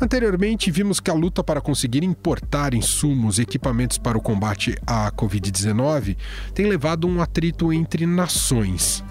Anteriormente, 0.00 0.70
vimos 0.70 0.98
que 0.98 1.10
a 1.10 1.14
luta 1.14 1.44
para 1.44 1.60
conseguir 1.60 2.02
importar 2.02 2.72
insumos 2.72 3.38
e 3.38 3.42
equipamentos 3.42 3.98
para 3.98 4.16
o 4.16 4.20
combate 4.20 4.74
à 4.86 5.12
Covid-19 5.12 6.16
tem 6.54 6.66
levado 6.66 7.06
um 7.06 7.20
atrito 7.20 7.70
entre 7.70 8.06
nações. 8.06 9.04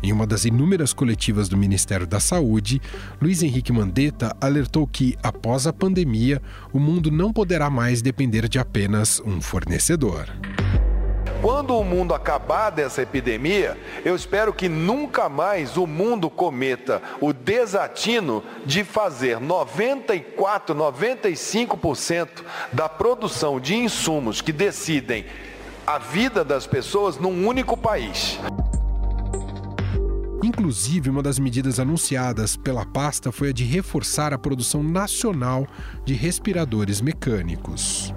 Em 0.00 0.12
uma 0.12 0.24
das 0.24 0.44
inúmeras 0.44 0.92
coletivas 0.92 1.48
do 1.48 1.56
Ministério 1.56 2.06
da 2.06 2.20
Saúde, 2.20 2.80
Luiz 3.20 3.42
Henrique 3.42 3.72
Mandetta 3.72 4.34
alertou 4.40 4.86
que, 4.86 5.16
após 5.24 5.66
a 5.66 5.72
pandemia, 5.72 6.40
o 6.72 6.78
mundo 6.78 7.10
não 7.10 7.32
poderá 7.32 7.68
mais 7.68 8.00
depender 8.00 8.48
de 8.48 8.60
apenas 8.60 9.20
um 9.26 9.40
fornecedor. 9.40 10.28
Quando 11.40 11.76
o 11.76 11.84
mundo 11.84 12.14
acabar 12.14 12.70
dessa 12.70 13.00
epidemia, 13.02 13.78
eu 14.04 14.16
espero 14.16 14.52
que 14.52 14.68
nunca 14.68 15.28
mais 15.28 15.76
o 15.76 15.86
mundo 15.86 16.28
cometa 16.28 17.00
o 17.20 17.32
desatino 17.32 18.42
de 18.66 18.82
fazer 18.82 19.40
94, 19.40 20.74
95% 20.74 22.28
da 22.72 22.88
produção 22.88 23.60
de 23.60 23.76
insumos 23.76 24.40
que 24.40 24.50
decidem 24.50 25.26
a 25.86 25.96
vida 25.98 26.44
das 26.44 26.66
pessoas 26.66 27.18
num 27.18 27.46
único 27.46 27.76
país. 27.76 28.36
Inclusive, 30.42 31.08
uma 31.08 31.22
das 31.22 31.38
medidas 31.38 31.78
anunciadas 31.78 32.56
pela 32.56 32.84
pasta 32.84 33.30
foi 33.30 33.50
a 33.50 33.52
de 33.52 33.62
reforçar 33.62 34.32
a 34.32 34.38
produção 34.38 34.82
nacional 34.82 35.68
de 36.04 36.14
respiradores 36.14 37.00
mecânicos. 37.00 38.12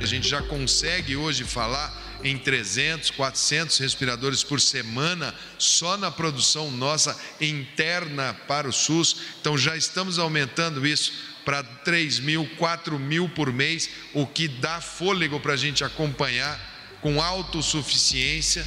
A 0.00 0.06
gente 0.06 0.28
já 0.28 0.42
consegue 0.42 1.16
hoje 1.16 1.44
falar 1.44 2.03
em 2.24 2.38
300, 2.38 3.10
400 3.10 3.78
respiradores 3.78 4.42
por 4.42 4.60
semana 4.60 5.34
só 5.58 5.96
na 5.98 6.10
produção 6.10 6.70
nossa 6.70 7.16
interna 7.40 8.34
para 8.48 8.66
o 8.66 8.72
SUS. 8.72 9.16
Então 9.40 9.56
já 9.56 9.76
estamos 9.76 10.18
aumentando 10.18 10.86
isso 10.86 11.12
para 11.44 11.62
3 11.62 12.20
mil, 12.20 12.48
4 12.56 12.98
mil 12.98 13.28
por 13.28 13.52
mês, 13.52 13.90
o 14.14 14.26
que 14.26 14.48
dá 14.48 14.80
fôlego 14.80 15.38
para 15.38 15.52
a 15.52 15.56
gente 15.56 15.84
acompanhar 15.84 16.58
com 17.02 17.20
autossuficiência. 17.20 18.64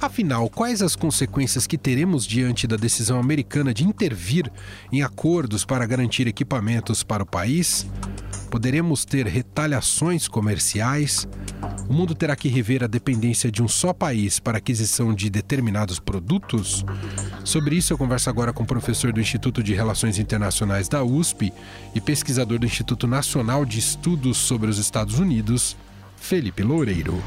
Afinal, 0.00 0.48
quais 0.48 0.82
as 0.82 0.94
consequências 0.94 1.66
que 1.66 1.76
teremos 1.76 2.26
diante 2.26 2.66
da 2.66 2.76
decisão 2.76 3.18
americana 3.18 3.74
de 3.74 3.84
intervir 3.84 4.50
em 4.92 5.02
acordos 5.02 5.64
para 5.64 5.84
garantir 5.84 6.26
equipamentos 6.26 7.02
para 7.02 7.22
o 7.22 7.26
país? 7.26 7.86
Poderemos 8.56 9.04
ter 9.04 9.26
retaliações 9.26 10.26
comerciais? 10.26 11.28
O 11.90 11.92
mundo 11.92 12.14
terá 12.14 12.34
que 12.34 12.48
rever 12.48 12.82
a 12.82 12.86
dependência 12.86 13.52
de 13.52 13.62
um 13.62 13.68
só 13.68 13.92
país 13.92 14.38
para 14.40 14.56
aquisição 14.56 15.12
de 15.12 15.28
determinados 15.28 16.00
produtos? 16.00 16.82
Sobre 17.44 17.76
isso, 17.76 17.92
eu 17.92 17.98
converso 17.98 18.30
agora 18.30 18.54
com 18.54 18.62
o 18.62 18.66
professor 18.66 19.12
do 19.12 19.20
Instituto 19.20 19.62
de 19.62 19.74
Relações 19.74 20.18
Internacionais 20.18 20.88
da 20.88 21.04
USP 21.04 21.52
e 21.94 22.00
pesquisador 22.00 22.58
do 22.58 22.64
Instituto 22.64 23.06
Nacional 23.06 23.66
de 23.66 23.78
Estudos 23.78 24.38
sobre 24.38 24.70
os 24.70 24.78
Estados 24.78 25.18
Unidos, 25.18 25.76
Felipe 26.16 26.62
Loureiro. 26.62 27.22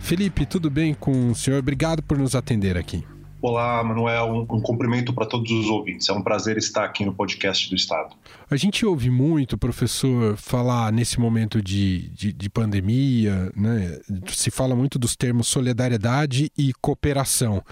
Felipe, 0.00 0.44
tudo 0.44 0.68
bem 0.68 0.92
com 0.92 1.30
o 1.30 1.34
senhor? 1.34 1.60
Obrigado 1.60 2.02
por 2.02 2.18
nos 2.18 2.34
atender 2.34 2.76
aqui. 2.76 3.06
Olá, 3.42 3.82
Manuel. 3.82 4.26
Um, 4.26 4.56
um 4.56 4.60
cumprimento 4.60 5.12
para 5.12 5.26
todos 5.26 5.50
os 5.50 5.66
ouvintes. 5.66 6.08
É 6.08 6.12
um 6.12 6.22
prazer 6.22 6.56
estar 6.56 6.84
aqui 6.84 7.04
no 7.04 7.12
podcast 7.12 7.68
do 7.68 7.74
Estado. 7.74 8.14
A 8.48 8.54
gente 8.54 8.86
ouve 8.86 9.10
muito, 9.10 9.58
professor, 9.58 10.36
falar 10.36 10.92
nesse 10.92 11.18
momento 11.18 11.60
de, 11.60 12.08
de, 12.10 12.32
de, 12.32 12.48
pandemia, 12.48 13.50
né? 13.56 13.98
Se 14.28 14.48
fala 14.48 14.76
muito 14.76 14.96
dos 14.96 15.16
termos 15.16 15.48
solidariedade 15.48 16.52
e 16.56 16.72
cooperação. 16.80 17.64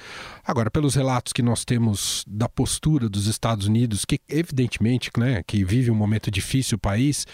Agora, 0.45 0.71
pelos 0.71 0.95
relatos 0.95 1.33
que 1.33 1.43
nós 1.43 1.65
temos 1.65 2.25
da 2.27 2.49
postura 2.49 3.09
dos 3.09 3.27
Estados 3.27 3.67
Unidos, 3.67 4.05
que 4.05 4.21
evidentemente, 4.29 5.11
né, 5.19 5.43
que 5.47 5.65
vive 5.65 5.91
um 5.91 5.95
momento 5.95 6.31
difícil 6.31 6.77
o 6.77 6.81
país, 6.81 7.27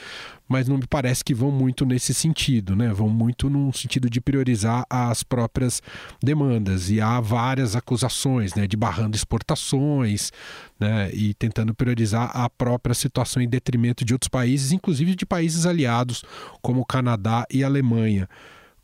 mas 0.49 0.69
não 0.69 0.79
me 0.79 0.87
parece 0.87 1.25
que 1.25 1.35
vão 1.35 1.51
muito 1.51 1.85
nesse 1.85 2.15
sentido, 2.15 2.77
né? 2.77 2.93
Vão 2.93 3.09
muito 3.09 3.51
no 3.51 3.73
sentido 3.73 4.09
de 4.09 4.21
priorizar 4.21 4.85
as 4.89 5.23
próprias 5.23 5.83
demandas. 6.23 6.89
E 6.89 7.01
há 7.01 7.21
várias 7.21 7.75
acusações, 7.75 8.55
né, 8.55 8.67
de 8.67 8.77
barrando 8.77 9.17
exportações, 9.17 10.31
né, 10.79 11.11
e 11.13 11.35
tentando 11.35 11.75
priorizar 11.75 12.31
a 12.33 12.49
própria 12.49 12.95
situação 12.95 13.43
em 13.43 13.49
detrimento 13.49 14.05
de 14.05 14.13
outros 14.13 14.29
países, 14.29 14.73
inclusive 14.73 15.17
de 15.17 15.27
países 15.27 15.67
aliados 15.67 16.23
como 16.63 16.85
Canadá 16.85 17.45
e 17.51 17.65
Alemanha. 17.65 18.29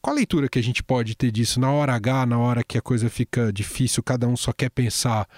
Qual 0.02 0.16
a 0.16 0.16
leitura 0.16 0.48
que 0.48 0.58
a 0.58 0.62
gente 0.62 0.82
pode 0.82 1.14
ter 1.16 1.30
disso 1.30 1.60
na 1.60 1.70
hora 1.70 1.94
H, 1.94 2.26
na 2.26 2.36
hora 2.36 2.64
que 2.64 2.76
a 2.76 2.82
coisa 2.82 3.08
fica 3.08 3.52
difícil, 3.52 4.02
cada 4.02 4.26
um 4.26 4.36
só 4.36 4.52
quer 4.52 4.68
pensar 4.68 5.28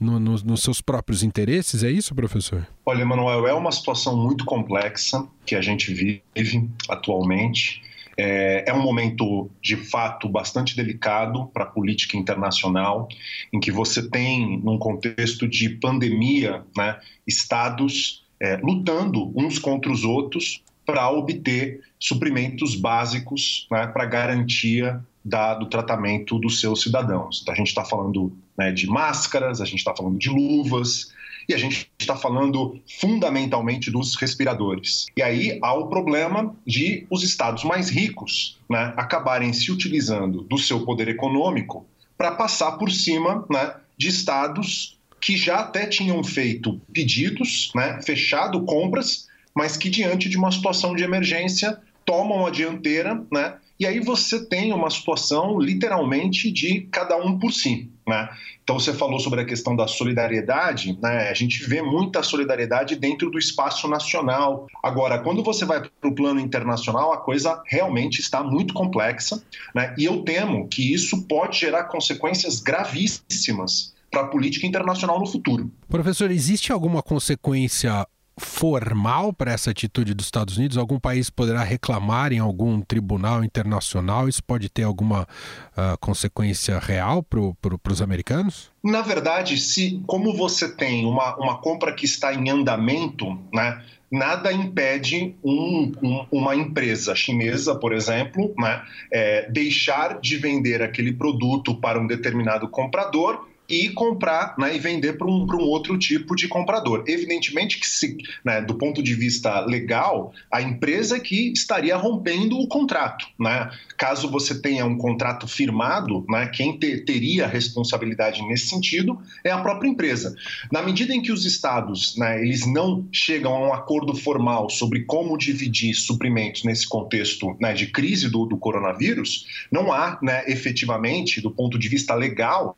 no, 0.00 0.18
no, 0.18 0.32
nos 0.38 0.62
seus 0.62 0.80
próprios 0.80 1.22
interesses? 1.22 1.84
É 1.84 1.90
isso, 1.90 2.14
professor? 2.14 2.66
Olha, 2.86 3.02
Emanuel, 3.02 3.46
é 3.46 3.52
uma 3.52 3.70
situação 3.70 4.16
muito 4.16 4.46
complexa 4.46 5.28
que 5.44 5.54
a 5.54 5.60
gente 5.60 5.92
vive 5.92 6.70
atualmente. 6.88 7.82
É, 8.16 8.64
é, 8.66 8.72
um 8.72 8.80
momento, 8.80 9.50
de 9.60 9.76
fato, 9.76 10.26
bastante 10.26 10.74
delicado 10.74 11.44
para 11.48 11.64
a 11.64 11.66
política 11.66 12.16
internacional, 12.16 13.06
em 13.52 13.60
que 13.60 13.70
você 13.70 14.08
tem, 14.08 14.58
num 14.60 14.78
contexto 14.78 15.46
de 15.46 15.68
pandemia, 15.68 16.64
né, 16.74 16.98
estados 17.26 18.24
é, 18.40 18.56
lutando 18.56 19.30
uns 19.38 19.58
contra 19.58 19.92
os 19.92 20.02
outros 20.02 20.63
para 20.84 21.10
obter 21.10 21.82
suprimentos 21.98 22.74
básicos 22.74 23.66
né, 23.70 23.86
para 23.86 24.04
garantia 24.04 25.00
da, 25.24 25.54
do 25.54 25.66
tratamento 25.66 26.38
dos 26.38 26.60
seus 26.60 26.82
cidadãos. 26.82 27.40
Então, 27.42 27.54
a 27.54 27.56
gente 27.56 27.68
está 27.68 27.84
falando 27.84 28.36
né, 28.56 28.72
de 28.72 28.86
máscaras, 28.86 29.60
a 29.60 29.64
gente 29.64 29.78
está 29.78 29.94
falando 29.94 30.18
de 30.18 30.28
luvas, 30.28 31.12
e 31.48 31.54
a 31.54 31.58
gente 31.58 31.90
está 31.98 32.16
falando 32.16 32.80
fundamentalmente 33.00 33.90
dos 33.90 34.14
respiradores. 34.16 35.06
E 35.16 35.22
aí 35.22 35.58
há 35.62 35.74
o 35.74 35.88
problema 35.88 36.54
de 36.66 37.06
os 37.10 37.22
estados 37.22 37.64
mais 37.64 37.88
ricos 37.88 38.58
né, 38.68 38.94
acabarem 38.96 39.52
se 39.52 39.70
utilizando 39.70 40.42
do 40.42 40.58
seu 40.58 40.84
poder 40.84 41.08
econômico 41.08 41.86
para 42.16 42.32
passar 42.32 42.72
por 42.72 42.90
cima 42.90 43.44
né, 43.50 43.74
de 43.96 44.08
estados 44.08 44.98
que 45.20 45.36
já 45.36 45.60
até 45.60 45.86
tinham 45.86 46.22
feito 46.22 46.80
pedidos, 46.92 47.72
né, 47.74 48.00
fechado 48.02 48.62
compras, 48.64 49.26
mas 49.54 49.76
que 49.76 49.88
diante 49.88 50.28
de 50.28 50.36
uma 50.36 50.50
situação 50.50 50.94
de 50.94 51.02
emergência 51.02 51.78
tomam 52.04 52.46
a 52.46 52.50
dianteira, 52.50 53.22
né, 53.32 53.54
e 53.78 53.86
aí 53.86 53.98
você 53.98 54.44
tem 54.44 54.72
uma 54.72 54.88
situação 54.88 55.58
literalmente 55.58 56.50
de 56.50 56.82
cada 56.92 57.16
um 57.16 57.38
por 57.38 57.52
si. 57.52 57.90
Né? 58.06 58.28
Então 58.62 58.78
você 58.78 58.92
falou 58.92 59.18
sobre 59.18 59.40
a 59.40 59.44
questão 59.44 59.74
da 59.74 59.88
solidariedade, 59.88 60.96
né? 61.02 61.28
a 61.28 61.34
gente 61.34 61.66
vê 61.66 61.82
muita 61.82 62.22
solidariedade 62.22 62.96
dentro 62.96 63.30
do 63.30 63.38
espaço 63.38 63.88
nacional. 63.88 64.66
Agora, 64.82 65.18
quando 65.18 65.42
você 65.42 65.64
vai 65.64 65.80
para 65.80 66.08
o 66.08 66.14
plano 66.14 66.38
internacional, 66.38 67.12
a 67.12 67.18
coisa 67.18 67.62
realmente 67.66 68.20
está 68.20 68.42
muito 68.42 68.74
complexa, 68.74 69.42
né? 69.74 69.94
e 69.98 70.04
eu 70.04 70.22
temo 70.22 70.68
que 70.68 70.92
isso 70.94 71.26
pode 71.26 71.58
gerar 71.58 71.84
consequências 71.84 72.60
gravíssimas 72.60 73.92
para 74.10 74.22
a 74.22 74.28
política 74.28 74.66
internacional 74.66 75.18
no 75.18 75.26
futuro. 75.26 75.72
Professor, 75.88 76.30
existe 76.30 76.70
alguma 76.70 77.02
consequência 77.02 78.06
formal 78.36 79.32
para 79.32 79.52
essa 79.52 79.70
atitude 79.70 80.14
dos 80.14 80.26
Estados 80.26 80.56
Unidos? 80.56 80.76
Algum 80.76 80.98
país 80.98 81.30
poderá 81.30 81.62
reclamar 81.62 82.32
em 82.32 82.38
algum 82.38 82.80
tribunal 82.80 83.44
internacional? 83.44 84.28
Isso 84.28 84.42
pode 84.42 84.68
ter 84.68 84.82
alguma 84.82 85.22
uh, 85.22 85.98
consequência 86.00 86.78
real 86.78 87.22
para 87.22 87.40
pro, 87.60 87.80
os 87.90 88.02
americanos? 88.02 88.70
Na 88.82 89.02
verdade, 89.02 89.58
se 89.58 90.02
como 90.06 90.36
você 90.36 90.68
tem 90.68 91.06
uma, 91.06 91.36
uma 91.36 91.58
compra 91.58 91.92
que 91.92 92.04
está 92.04 92.34
em 92.34 92.50
andamento, 92.50 93.38
né? 93.52 93.80
nada 94.10 94.52
impede 94.52 95.34
um, 95.42 95.92
um, 96.02 96.26
uma 96.30 96.54
empresa 96.54 97.14
chinesa, 97.16 97.74
por 97.74 97.92
exemplo, 97.92 98.54
né, 98.56 98.82
é, 99.12 99.50
deixar 99.50 100.20
de 100.20 100.36
vender 100.36 100.82
aquele 100.82 101.12
produto 101.12 101.74
para 101.74 101.98
um 102.00 102.06
determinado 102.06 102.68
comprador 102.68 103.48
e 103.68 103.88
comprar 103.90 104.54
né, 104.58 104.76
e 104.76 104.78
vender 104.78 105.14
para 105.14 105.26
um, 105.26 105.46
um 105.46 105.64
outro 105.64 105.98
tipo 105.98 106.36
de 106.36 106.48
comprador. 106.48 107.04
Evidentemente 107.06 107.78
que, 107.78 107.86
se, 107.86 108.16
né, 108.44 108.60
do 108.60 108.74
ponto 108.74 109.02
de 109.02 109.14
vista 109.14 109.60
legal, 109.60 110.32
a 110.52 110.60
empresa 110.60 111.18
que 111.18 111.52
estaria 111.52 111.96
rompendo 111.96 112.58
o 112.58 112.68
contrato. 112.68 113.26
Né? 113.38 113.70
Caso 113.96 114.30
você 114.30 114.60
tenha 114.60 114.84
um 114.84 114.96
contrato 114.96 115.48
firmado, 115.48 116.24
né, 116.28 116.46
quem 116.48 116.78
te, 116.78 116.98
teria 116.98 117.46
responsabilidade 117.46 118.46
nesse 118.46 118.66
sentido 118.66 119.18
é 119.42 119.50
a 119.50 119.58
própria 119.58 119.88
empresa. 119.88 120.34
Na 120.70 120.82
medida 120.82 121.14
em 121.14 121.22
que 121.22 121.32
os 121.32 121.44
estados 121.44 122.16
né, 122.16 122.40
eles 122.42 122.66
não 122.66 123.06
chegam 123.10 123.54
a 123.54 123.68
um 123.68 123.72
acordo 123.72 124.14
formal 124.14 124.68
sobre 124.68 125.04
como 125.04 125.38
dividir 125.38 125.94
suprimentos 125.94 126.64
nesse 126.64 126.86
contexto 126.86 127.56
né, 127.60 127.72
de 127.72 127.86
crise 127.86 128.28
do, 128.28 128.44
do 128.44 128.56
coronavírus, 128.56 129.46
não 129.70 129.92
há 129.92 130.18
né, 130.22 130.44
efetivamente, 130.46 131.40
do 131.40 131.50
ponto 131.50 131.78
de 131.78 131.88
vista 131.88 132.14
legal, 132.14 132.76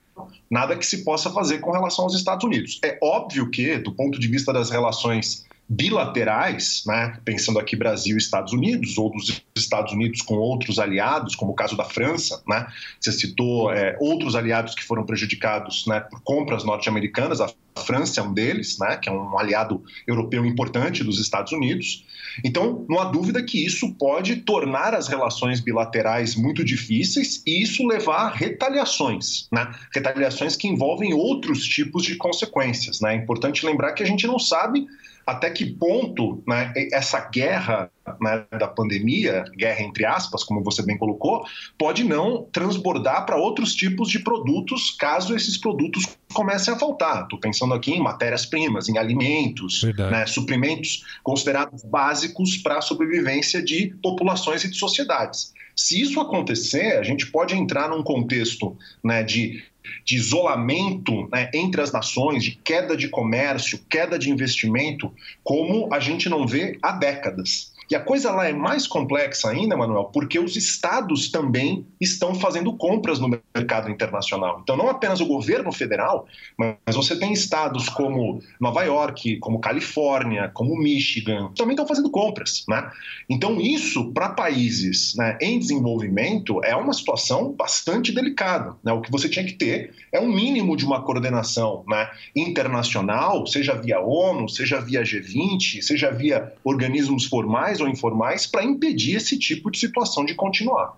nada 0.51 0.77
que 0.77 0.87
se 0.87 1.05
possa 1.05 1.31
fazer 1.31 1.59
com 1.59 1.71
relação 1.71 2.05
aos 2.05 2.15
Estados 2.15 2.45
Unidos. 2.45 2.79
É 2.85 2.99
óbvio 3.03 3.51
que, 3.51 3.79
do 3.79 3.93
ponto 3.93 4.19
de 4.19 4.29
vista 4.29 4.53
das 4.53 4.71
relações 4.71 5.45
bilaterais, 5.69 6.85
né, 6.87 7.19
pensando 7.25 7.59
aqui 7.59 7.75
Brasil 7.75 8.17
e 8.17 8.19
Estados 8.19 8.53
Unidos, 8.53 8.97
ou 8.97 9.11
dos 9.11 9.43
Estados 9.57 9.93
Unidos 9.93 10.23
com 10.23 10.37
outros 10.37 10.79
aliados, 10.79 11.35
como 11.35 11.53
o 11.53 11.55
caso 11.55 11.77
da 11.77 11.85
França, 11.85 12.41
né, 12.47 12.67
você 13.01 13.11
citou 13.11 13.73
é, 13.73 13.97
outros 14.01 14.37
aliados 14.37 14.75
que 14.75 14.85
foram 14.85 15.05
prejudicados 15.05 15.85
né, 15.87 16.01
por 16.01 16.21
compras 16.23 16.63
norte-americanas, 16.63 17.41
a 17.41 17.51
França 17.85 18.21
é 18.21 18.23
um 18.23 18.33
deles, 18.33 18.79
né, 18.79 18.97
que 18.97 19.09
é 19.09 19.13
um 19.13 19.37
aliado 19.37 19.83
europeu 20.07 20.47
importante 20.47 21.03
dos 21.03 21.19
Estados 21.19 21.53
Unidos. 21.53 22.05
Então, 22.45 22.85
não 22.89 22.99
há 22.99 23.05
dúvida 23.05 23.43
que 23.43 23.65
isso 23.65 23.95
pode 23.95 24.37
tornar 24.37 24.95
as 24.95 25.09
relações 25.09 25.61
bilaterais 25.61 26.35
muito 26.35 26.65
difíceis 26.65 27.43
e 27.47 27.63
isso 27.63 27.87
levar 27.87 28.27
a 28.27 28.31
retaliações, 28.31 29.49
né? 29.53 29.73
retaliações 29.95 30.57
que 30.57 30.69
envolvem 30.69 31.15
outros 31.15 31.65
tipos 31.65 32.05
de 32.05 32.17
consequências. 32.17 33.01
Né? 33.01 33.15
É 33.15 33.17
importante 33.17 33.65
lembrar 33.65 33.93
que 33.93 34.03
a 34.03 34.07
gente 34.07 34.27
não 34.27 34.39
sabe 34.39 34.87
até 35.27 35.51
que 35.51 35.67
ponto 35.67 36.43
né, 36.47 36.73
essa 36.93 37.21
guerra 37.29 37.91
né, 38.21 38.45
da 38.59 38.69
pandemia, 38.69 39.45
guerra 39.57 39.83
entre 39.83 40.05
aspas, 40.05 40.45
como 40.45 40.63
você 40.63 40.83
bem 40.83 40.97
colocou, 40.97 41.45
pode 41.79 42.05
não 42.05 42.45
transbordar 42.53 43.27
para 43.27 43.37
outros 43.37 43.75
tipos 43.75 44.09
de 44.09 44.19
produtos 44.19 44.91
caso 44.91 45.35
esses 45.35 45.57
produtos 45.57 46.07
comecem 46.33 46.75
a 46.75 46.79
faltar. 46.79 47.23
Estou 47.23 47.39
pensando 47.39 47.75
aqui 47.75 47.93
em 47.93 48.01
matérias-primas, 48.01 48.89
em 48.89 48.99
alimentos, 48.99 49.83
né, 50.11 50.27
suprimentos 50.27 51.05
considerados 51.23 51.83
básicos 51.83 52.57
para 52.57 52.79
a 52.79 52.83
sobrevivência 52.83 53.63
de 53.63 53.95
populações 54.03 54.65
e 54.65 54.71
de 54.71 54.77
sociedades. 54.77 55.53
Se 55.75 56.01
isso 56.01 56.21
acontecer, 56.21 56.97
a 56.97 57.03
gente 57.03 57.27
pode 57.27 57.55
entrar 57.55 57.89
num 57.91 58.03
contexto 58.03 58.77
né, 59.05 59.23
de 59.23 59.63
de 60.05 60.17
isolamento 60.17 61.29
né, 61.33 61.51
entre 61.55 61.81
as 61.81 61.93
nações, 61.93 62.45
de 62.45 62.53
queda 62.53 62.97
de 62.97 63.09
comércio, 63.09 63.81
queda 63.89 64.19
de 64.19 64.31
investimento, 64.31 65.13
como 65.43 65.93
a 65.93 66.01
gente 66.01 66.29
não 66.29 66.47
vê 66.47 66.79
há 66.83 66.93
décadas. 66.93 67.73
E 67.91 67.95
a 67.95 68.01
coisa 68.01 68.33
lá 68.33 68.49
é 68.49 68.53
mais 68.53 68.87
complexa 68.87 69.51
ainda, 69.51 69.77
Manuel, 69.77 70.07
porque 70.13 70.39
os 70.39 70.57
estados 70.57 71.31
também 71.31 71.87
estão 72.01 72.35
fazendo 72.35 72.73
compras 72.73 73.21
no 73.21 73.29
mercado 73.55 73.91
internacional. 73.91 74.61
Então, 74.63 74.77
não 74.77 74.89
apenas 74.89 75.21
o 75.21 75.27
governo 75.27 75.71
federal, 75.71 76.27
mas 76.57 76.95
você 76.95 77.17
tem 77.17 77.33
estados 77.33 77.89
como 77.89 78.41
Nova 78.61 78.83
York, 78.83 79.39
como 79.39 79.61
Califórnia, 79.61 80.51
como 80.53 80.77
Michigan, 80.77 81.53
também 81.57 81.75
estão 81.75 81.87
fazendo 81.87 82.11
compras. 82.11 82.65
Né? 82.69 82.91
Então, 83.29 83.61
isso, 83.61 84.13
para 84.13 84.31
países 84.31 85.15
né, 85.17 85.39
em 85.41 85.59
desenvolvimento, 85.59 86.61
é 86.65 86.75
uma 86.75 86.93
situação 86.93 87.53
bastante 87.53 88.13
delicada. 88.13 88.75
Né? 88.83 88.93
O 88.93 89.01
que 89.01 89.13
você 89.13 89.29
tinha 89.29 89.45
que 89.45 89.53
ter 89.53 89.95
é 90.13 90.21
um 90.21 90.33
mínimo 90.33 90.77
de 90.77 90.85
uma 90.85 91.03
coordenação 91.03 91.85
né, 91.87 92.11
internacional, 92.35 93.47
seja 93.47 93.75
via 93.75 94.01
ONU, 94.01 94.49
seja 94.49 94.81
via 94.81 95.03
G20, 95.03 95.83
seja 95.83 96.11
via 96.11 96.53
organismos 96.65 97.27
formais 97.27 97.76
formais 97.77 97.81
ou 97.81 97.89
informais 97.89 98.47
para 98.47 98.65
impedir 98.65 99.17
esse 99.17 99.39
tipo 99.39 99.71
de 99.71 99.79
situação 99.79 100.25
de 100.25 100.35
continuar. 100.35 100.97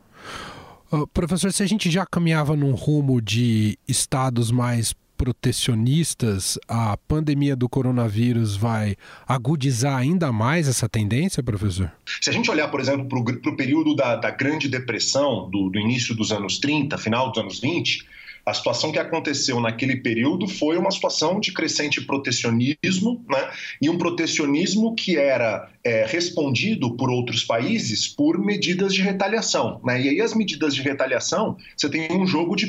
Uh, 0.90 1.06
professor, 1.08 1.52
se 1.52 1.62
a 1.62 1.66
gente 1.66 1.90
já 1.90 2.06
caminhava 2.06 2.56
num 2.56 2.72
rumo 2.72 3.20
de 3.20 3.78
estados 3.86 4.50
mais 4.50 4.94
protecionistas, 5.18 6.58
a 6.68 6.96
pandemia 6.96 7.56
do 7.56 7.68
coronavírus 7.68 8.56
vai 8.56 8.94
agudizar 9.26 9.98
ainda 9.98 10.30
mais 10.30 10.68
essa 10.68 10.88
tendência, 10.88 11.42
professor? 11.42 11.90
Se 12.20 12.30
a 12.30 12.32
gente 12.32 12.48
olhar, 12.50 12.68
por 12.68 12.80
exemplo, 12.80 13.06
para 13.06 13.50
o 13.50 13.56
período 13.56 13.96
da, 13.96 14.14
da 14.14 14.30
Grande 14.30 14.68
Depressão, 14.68 15.50
do, 15.50 15.68
do, 15.68 15.78
início 15.78 16.14
dos 16.14 16.30
anos 16.30 16.58
30, 16.58 16.96
final 16.96 17.30
dos 17.32 17.42
anos 17.42 17.60
20, 17.60 18.06
a 18.48 18.54
situação 18.54 18.90
que 18.90 18.98
aconteceu 18.98 19.60
naquele 19.60 19.96
período 19.96 20.48
foi 20.48 20.78
uma 20.78 20.90
situação 20.90 21.38
de 21.38 21.52
crescente 21.52 22.00
protecionismo, 22.00 23.22
né? 23.28 23.50
e 23.80 23.90
um 23.90 23.98
protecionismo 23.98 24.94
que 24.94 25.18
era 25.18 25.68
é, 25.84 26.06
respondido 26.06 26.96
por 26.96 27.10
outros 27.10 27.44
países 27.44 28.08
por 28.08 28.38
medidas 28.38 28.94
de 28.94 29.02
retaliação. 29.02 29.80
Né? 29.84 30.00
E 30.00 30.08
aí 30.08 30.20
as 30.22 30.34
medidas 30.34 30.74
de 30.74 30.80
retaliação, 30.80 31.58
você 31.76 31.90
tem 31.90 32.10
um 32.10 32.26
jogo 32.26 32.56
de 32.56 32.68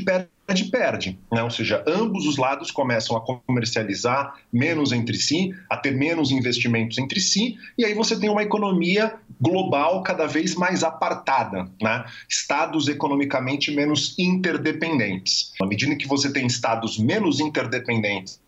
pé 0.50 0.80
perde-perde, 0.80 1.20
né? 1.32 1.44
ou 1.44 1.50
seja, 1.50 1.84
ambos 1.88 2.26
os 2.26 2.38
lados 2.38 2.72
começam 2.72 3.16
a 3.16 3.22
comercializar 3.22 4.34
menos 4.52 4.92
entre 4.92 5.18
si, 5.18 5.54
a 5.70 5.78
ter 5.78 5.92
menos 5.92 6.32
investimentos 6.32 6.98
entre 6.98 7.20
si, 7.20 7.56
e 7.78 7.86
aí 7.86 7.94
você 7.94 8.20
tem 8.20 8.30
uma 8.30 8.44
economia 8.44 9.14
global 9.40 10.02
cada 10.04 10.26
vez 10.26 10.56
mais 10.56 10.84
apartada, 10.84 11.70
né? 11.82 12.06
estados 12.30 12.88
economicamente 12.88 13.72
menos 13.72 14.18
interdependentes. 14.18 15.52
À 15.62 15.66
medida 15.66 15.96
que 15.96 16.08
você 16.08 16.32
tem 16.32 16.48
estados 16.48 16.98
menos 16.98 17.40
interdependentes 17.40 18.40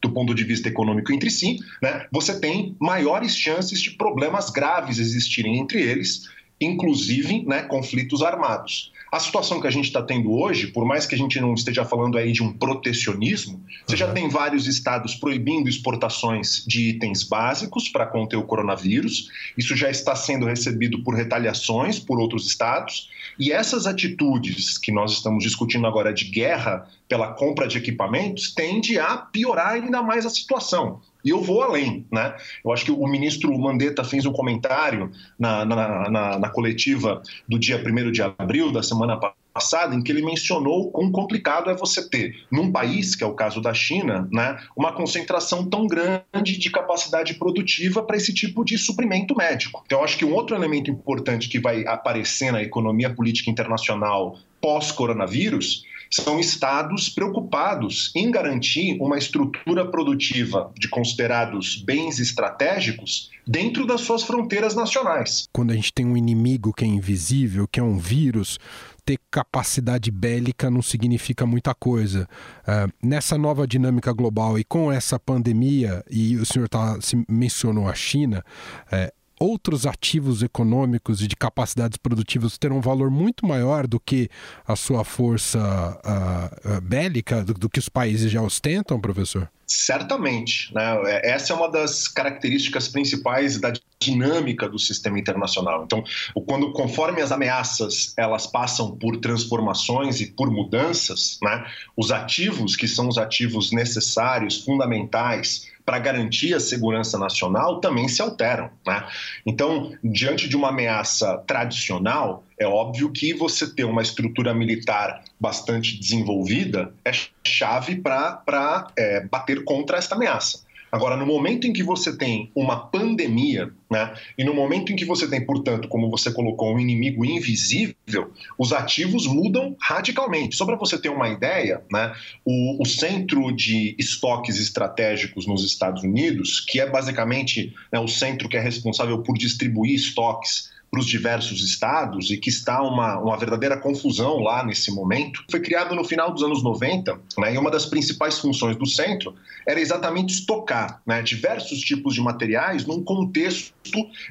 do 0.00 0.10
ponto 0.10 0.34
de 0.34 0.42
vista 0.42 0.68
econômico 0.68 1.12
entre 1.12 1.30
si, 1.30 1.58
né, 1.80 2.06
você 2.10 2.40
tem 2.40 2.76
maiores 2.80 3.36
chances 3.36 3.80
de 3.80 3.92
problemas 3.92 4.50
graves 4.50 4.98
existirem 4.98 5.60
entre 5.60 5.80
eles 5.80 6.28
inclusive 6.64 7.44
né, 7.44 7.62
conflitos 7.62 8.22
armados. 8.22 8.91
A 9.12 9.20
situação 9.20 9.60
que 9.60 9.66
a 9.66 9.70
gente 9.70 9.84
está 9.84 10.00
tendo 10.00 10.32
hoje, 10.32 10.68
por 10.68 10.86
mais 10.86 11.04
que 11.04 11.14
a 11.14 11.18
gente 11.18 11.38
não 11.38 11.52
esteja 11.52 11.84
falando 11.84 12.16
aí 12.16 12.32
de 12.32 12.42
um 12.42 12.50
protecionismo, 12.50 13.62
você 13.86 13.94
já 13.94 14.10
tem 14.10 14.26
vários 14.26 14.66
estados 14.66 15.14
proibindo 15.14 15.68
exportações 15.68 16.64
de 16.66 16.88
itens 16.88 17.22
básicos 17.22 17.90
para 17.90 18.06
conter 18.06 18.38
o 18.38 18.42
coronavírus. 18.42 19.28
Isso 19.54 19.76
já 19.76 19.90
está 19.90 20.16
sendo 20.16 20.46
recebido 20.46 21.02
por 21.02 21.14
retaliações 21.14 21.98
por 21.98 22.18
outros 22.18 22.46
estados. 22.46 23.10
E 23.38 23.52
essas 23.52 23.86
atitudes 23.86 24.78
que 24.78 24.90
nós 24.90 25.12
estamos 25.12 25.44
discutindo 25.44 25.86
agora 25.86 26.10
de 26.10 26.24
guerra 26.24 26.88
pela 27.06 27.34
compra 27.34 27.68
de 27.68 27.76
equipamentos 27.76 28.54
tende 28.54 28.98
a 28.98 29.18
piorar 29.18 29.72
ainda 29.72 30.02
mais 30.02 30.24
a 30.24 30.30
situação. 30.30 31.02
E 31.24 31.30
eu 31.30 31.40
vou 31.42 31.62
além, 31.62 32.06
né? 32.10 32.34
Eu 32.64 32.72
acho 32.72 32.84
que 32.84 32.90
o 32.90 33.06
ministro 33.06 33.56
Mandetta 33.58 34.04
fez 34.04 34.26
um 34.26 34.32
comentário 34.32 35.10
na, 35.38 35.64
na, 35.64 36.10
na, 36.10 36.38
na 36.38 36.48
coletiva 36.48 37.22
do 37.48 37.58
dia 37.58 37.76
1 37.76 38.10
de 38.10 38.22
abril 38.22 38.72
da 38.72 38.82
semana 38.82 39.18
passada, 39.52 39.94
em 39.94 40.02
que 40.02 40.10
ele 40.10 40.22
mencionou 40.22 40.90
quão 40.90 41.10
complicado 41.10 41.70
é 41.70 41.74
você 41.74 42.08
ter, 42.08 42.34
num 42.50 42.72
país, 42.72 43.14
que 43.14 43.22
é 43.22 43.26
o 43.26 43.34
caso 43.34 43.60
da 43.60 43.74
China, 43.74 44.28
né, 44.32 44.58
uma 44.76 44.92
concentração 44.92 45.68
tão 45.68 45.86
grande 45.86 46.58
de 46.58 46.70
capacidade 46.70 47.34
produtiva 47.34 48.02
para 48.02 48.16
esse 48.16 48.32
tipo 48.32 48.64
de 48.64 48.78
suprimento 48.78 49.36
médico. 49.36 49.82
Então, 49.84 49.98
eu 49.98 50.04
acho 50.04 50.16
que 50.16 50.24
um 50.24 50.34
outro 50.34 50.56
elemento 50.56 50.90
importante 50.90 51.48
que 51.48 51.60
vai 51.60 51.86
aparecer 51.86 52.50
na 52.50 52.62
economia 52.62 53.14
política 53.14 53.50
internacional 53.50 54.38
pós-coronavírus 54.60 55.84
são 56.12 56.38
estados 56.38 57.08
preocupados 57.08 58.12
em 58.14 58.30
garantir 58.30 58.98
uma 59.00 59.16
estrutura 59.16 59.90
produtiva 59.90 60.70
de 60.78 60.88
considerados 60.88 61.82
bens 61.84 62.18
estratégicos 62.18 63.30
dentro 63.46 63.86
das 63.86 64.02
suas 64.02 64.22
fronteiras 64.22 64.74
nacionais. 64.74 65.48
Quando 65.52 65.70
a 65.70 65.74
gente 65.74 65.92
tem 65.92 66.06
um 66.06 66.16
inimigo 66.16 66.72
que 66.72 66.84
é 66.84 66.86
invisível, 66.88 67.66
que 67.66 67.80
é 67.80 67.82
um 67.82 67.98
vírus, 67.98 68.58
ter 69.04 69.18
capacidade 69.30 70.10
bélica 70.10 70.70
não 70.70 70.82
significa 70.82 71.46
muita 71.46 71.74
coisa. 71.74 72.28
Uh, 72.62 72.92
nessa 73.02 73.36
nova 73.36 73.66
dinâmica 73.66 74.12
global 74.12 74.58
e 74.58 74.64
com 74.64 74.92
essa 74.92 75.18
pandemia, 75.18 76.04
e 76.10 76.36
o 76.36 76.46
senhor 76.46 76.68
tá, 76.68 76.98
mencionou 77.28 77.88
a 77.88 77.94
China, 77.94 78.44
uh, 78.86 79.21
outros 79.42 79.86
ativos 79.86 80.42
econômicos 80.42 81.20
e 81.20 81.26
de 81.26 81.34
capacidades 81.34 81.96
produtivas 81.96 82.56
terão 82.56 82.78
um 82.78 82.80
valor 82.80 83.10
muito 83.10 83.44
maior 83.44 83.88
do 83.88 83.98
que 83.98 84.28
a 84.66 84.76
sua 84.76 85.04
força 85.04 85.58
uh, 85.58 86.76
uh, 86.76 86.80
bélica, 86.80 87.44
do, 87.44 87.52
do, 87.54 87.68
que 87.68 87.80
os 87.80 87.88
países 87.88 88.30
já 88.30 88.40
ostentam, 88.40 89.00
professor? 89.00 89.50
Certamente. 89.66 90.72
Né? 90.72 91.02
É, 91.06 91.30
essa 91.32 91.52
é 91.52 91.56
uma 91.56 91.68
das 91.68 92.06
características 92.06 92.86
principais 92.88 93.58
da 93.58 93.72
dinâmica 94.00 94.68
do 94.68 94.78
sistema 94.78 95.18
internacional. 95.18 95.84
Então, 95.84 96.04
quando 96.46 96.72
conforme 96.72 97.20
as 97.20 97.32
ameaças 97.32 98.12
elas 98.16 98.46
passam 98.46 98.96
por 98.96 99.16
transformações 99.16 100.20
e 100.20 100.26
por 100.26 100.50
mudanças, 100.50 101.38
né, 101.42 101.64
os 101.96 102.12
ativos 102.12 102.76
que 102.76 102.86
são 102.86 103.08
os 103.08 103.18
ativos 103.18 103.72
necessários, 103.72 104.64
fundamentais 104.64 105.71
para 105.84 105.98
garantir 105.98 106.54
a 106.54 106.60
segurança 106.60 107.18
nacional 107.18 107.80
também 107.80 108.08
se 108.08 108.22
alteram. 108.22 108.70
Né? 108.86 109.04
Então, 109.44 109.92
diante 110.02 110.48
de 110.48 110.56
uma 110.56 110.68
ameaça 110.68 111.38
tradicional, 111.46 112.44
é 112.58 112.66
óbvio 112.66 113.10
que 113.10 113.34
você 113.34 113.66
ter 113.66 113.84
uma 113.84 114.02
estrutura 114.02 114.54
militar 114.54 115.24
bastante 115.40 115.98
desenvolvida 115.98 116.94
é 117.04 117.10
chave 117.44 117.96
para 117.96 118.86
é, 118.96 119.26
bater 119.26 119.64
contra 119.64 119.98
esta 119.98 120.14
ameaça. 120.14 120.61
Agora, 120.92 121.16
no 121.16 121.24
momento 121.24 121.66
em 121.66 121.72
que 121.72 121.82
você 121.82 122.14
tem 122.14 122.52
uma 122.54 122.76
pandemia, 122.76 123.72
né, 123.90 124.14
e 124.36 124.44
no 124.44 124.52
momento 124.52 124.92
em 124.92 124.96
que 124.96 125.06
você 125.06 125.26
tem, 125.26 125.42
portanto, 125.44 125.88
como 125.88 126.10
você 126.10 126.30
colocou, 126.30 126.74
um 126.74 126.78
inimigo 126.78 127.24
invisível, 127.24 128.30
os 128.58 128.74
ativos 128.74 129.26
mudam 129.26 129.74
radicalmente. 129.80 130.54
Só 130.54 130.66
para 130.66 130.76
você 130.76 130.98
ter 130.98 131.08
uma 131.08 131.30
ideia, 131.30 131.82
né, 131.90 132.14
o, 132.44 132.82
o 132.82 132.84
centro 132.84 133.50
de 133.52 133.96
estoques 133.98 134.60
estratégicos 134.60 135.46
nos 135.46 135.64
Estados 135.64 136.02
Unidos, 136.02 136.60
que 136.60 136.78
é 136.78 136.86
basicamente 136.86 137.74
né, 137.90 137.98
o 137.98 138.06
centro 138.06 138.46
que 138.46 138.58
é 138.58 138.60
responsável 138.60 139.22
por 139.22 139.38
distribuir 139.38 139.94
estoques 139.94 140.71
para 140.92 141.00
os 141.00 141.06
diversos 141.06 141.64
estados 141.64 142.30
e 142.30 142.36
que 142.36 142.50
está 142.50 142.82
uma, 142.82 143.18
uma 143.18 143.38
verdadeira 143.38 143.78
confusão 143.78 144.40
lá 144.40 144.62
nesse 144.62 144.92
momento, 144.92 145.42
foi 145.50 145.58
criado 145.58 145.94
no 145.94 146.04
final 146.04 146.30
dos 146.30 146.42
anos 146.42 146.62
90, 146.62 147.18
né, 147.38 147.54
e 147.54 147.56
uma 147.56 147.70
das 147.70 147.86
principais 147.86 148.38
funções 148.38 148.76
do 148.76 148.84
centro 148.84 149.34
era 149.66 149.80
exatamente 149.80 150.34
estocar 150.34 151.00
né, 151.06 151.22
diversos 151.22 151.80
tipos 151.80 152.14
de 152.14 152.20
materiais 152.20 152.84
num 152.84 153.02
contexto 153.02 153.72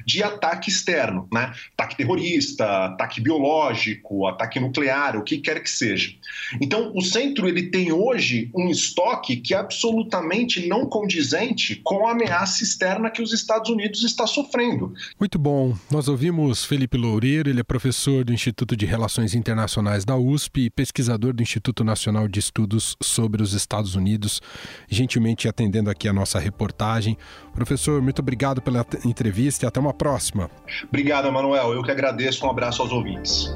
de 0.06 0.22
ataque 0.22 0.70
externo, 0.70 1.26
né, 1.32 1.52
ataque 1.76 1.96
terrorista, 1.96 2.84
ataque 2.84 3.20
biológico, 3.20 4.28
ataque 4.28 4.60
nuclear, 4.60 5.16
o 5.16 5.24
que 5.24 5.38
quer 5.38 5.60
que 5.60 5.70
seja. 5.70 6.12
Então, 6.60 6.92
o 6.94 7.02
centro 7.02 7.48
ele 7.48 7.70
tem 7.70 7.90
hoje 7.90 8.48
um 8.54 8.68
estoque 8.68 9.36
que 9.36 9.52
é 9.52 9.56
absolutamente 9.56 10.68
não 10.68 10.86
condizente 10.86 11.74
com 11.82 12.06
a 12.06 12.12
ameaça 12.12 12.62
externa 12.62 13.10
que 13.10 13.20
os 13.20 13.32
Estados 13.32 13.68
Unidos 13.68 14.04
está 14.04 14.28
sofrendo. 14.28 14.94
Muito 15.18 15.40
bom. 15.40 15.76
Nós 15.90 16.06
ouvimos 16.06 16.51
Felipe 16.54 16.98
Loureiro, 16.98 17.48
ele 17.48 17.60
é 17.60 17.62
professor 17.62 18.24
do 18.24 18.32
Instituto 18.32 18.76
de 18.76 18.84
Relações 18.84 19.34
Internacionais 19.34 20.04
da 20.04 20.16
USP 20.16 20.62
e 20.62 20.70
pesquisador 20.70 21.32
do 21.32 21.42
Instituto 21.42 21.82
Nacional 21.82 22.28
de 22.28 22.38
Estudos 22.38 22.96
sobre 23.02 23.42
os 23.42 23.54
Estados 23.54 23.94
Unidos, 23.94 24.40
gentilmente 24.88 25.48
atendendo 25.48 25.88
aqui 25.88 26.06
a 26.08 26.12
nossa 26.12 26.38
reportagem. 26.38 27.16
Professor, 27.54 28.02
muito 28.02 28.18
obrigado 28.18 28.60
pela 28.60 28.84
entrevista 29.04 29.64
e 29.64 29.66
até 29.66 29.80
uma 29.80 29.94
próxima. 29.94 30.50
Obrigado, 30.88 31.28
Emanuel. 31.28 31.72
Eu 31.72 31.82
que 31.82 31.90
agradeço. 31.90 32.44
Um 32.44 32.50
abraço 32.50 32.82
aos 32.82 32.92
ouvintes. 32.92 33.48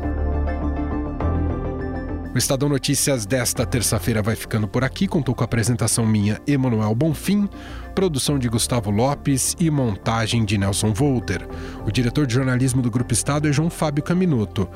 O 2.36 2.38
Estadão 2.38 2.68
Notícias 2.68 3.24
desta 3.24 3.64
terça-feira 3.64 4.20
vai 4.20 4.36
ficando 4.36 4.68
por 4.68 4.84
aqui. 4.84 5.08
Contou 5.08 5.34
com 5.34 5.42
a 5.42 5.46
apresentação 5.46 6.04
minha, 6.04 6.38
Emanuel 6.46 6.94
Bonfim, 6.94 7.48
produção 7.94 8.38
de 8.38 8.46
Gustavo 8.46 8.90
Lopes 8.90 9.56
e 9.58 9.70
montagem 9.70 10.44
de 10.44 10.58
Nelson 10.58 10.92
Volter. 10.92 11.48
O 11.86 11.90
diretor 11.90 12.26
de 12.26 12.34
jornalismo 12.34 12.82
do 12.82 12.90
Grupo 12.90 13.14
Estado 13.14 13.48
é 13.48 13.52
João 13.54 13.70
Fábio 13.70 14.04
Caminuto. 14.04 14.68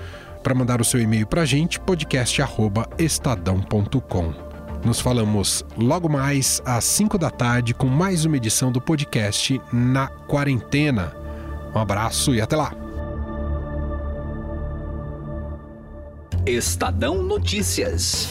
Para 0.42 0.54
mandar 0.54 0.80
o 0.80 0.84
seu 0.86 1.02
e-mail 1.02 1.26
para 1.26 1.42
a 1.42 1.44
gente, 1.44 1.78
podcast.estadão.com. 1.78 4.32
Nos 4.82 4.98
falamos 4.98 5.62
logo 5.76 6.08
mais 6.08 6.62
às 6.64 6.84
5 6.84 7.18
da 7.18 7.28
tarde 7.28 7.74
com 7.74 7.88
mais 7.88 8.24
uma 8.24 8.38
edição 8.38 8.72
do 8.72 8.80
podcast 8.80 9.60
Na 9.70 10.06
Quarentena. 10.06 11.14
Um 11.74 11.78
abraço 11.78 12.34
e 12.34 12.40
até 12.40 12.56
lá! 12.56 12.89
Estadão 16.46 17.22
Notícias. 17.22 18.26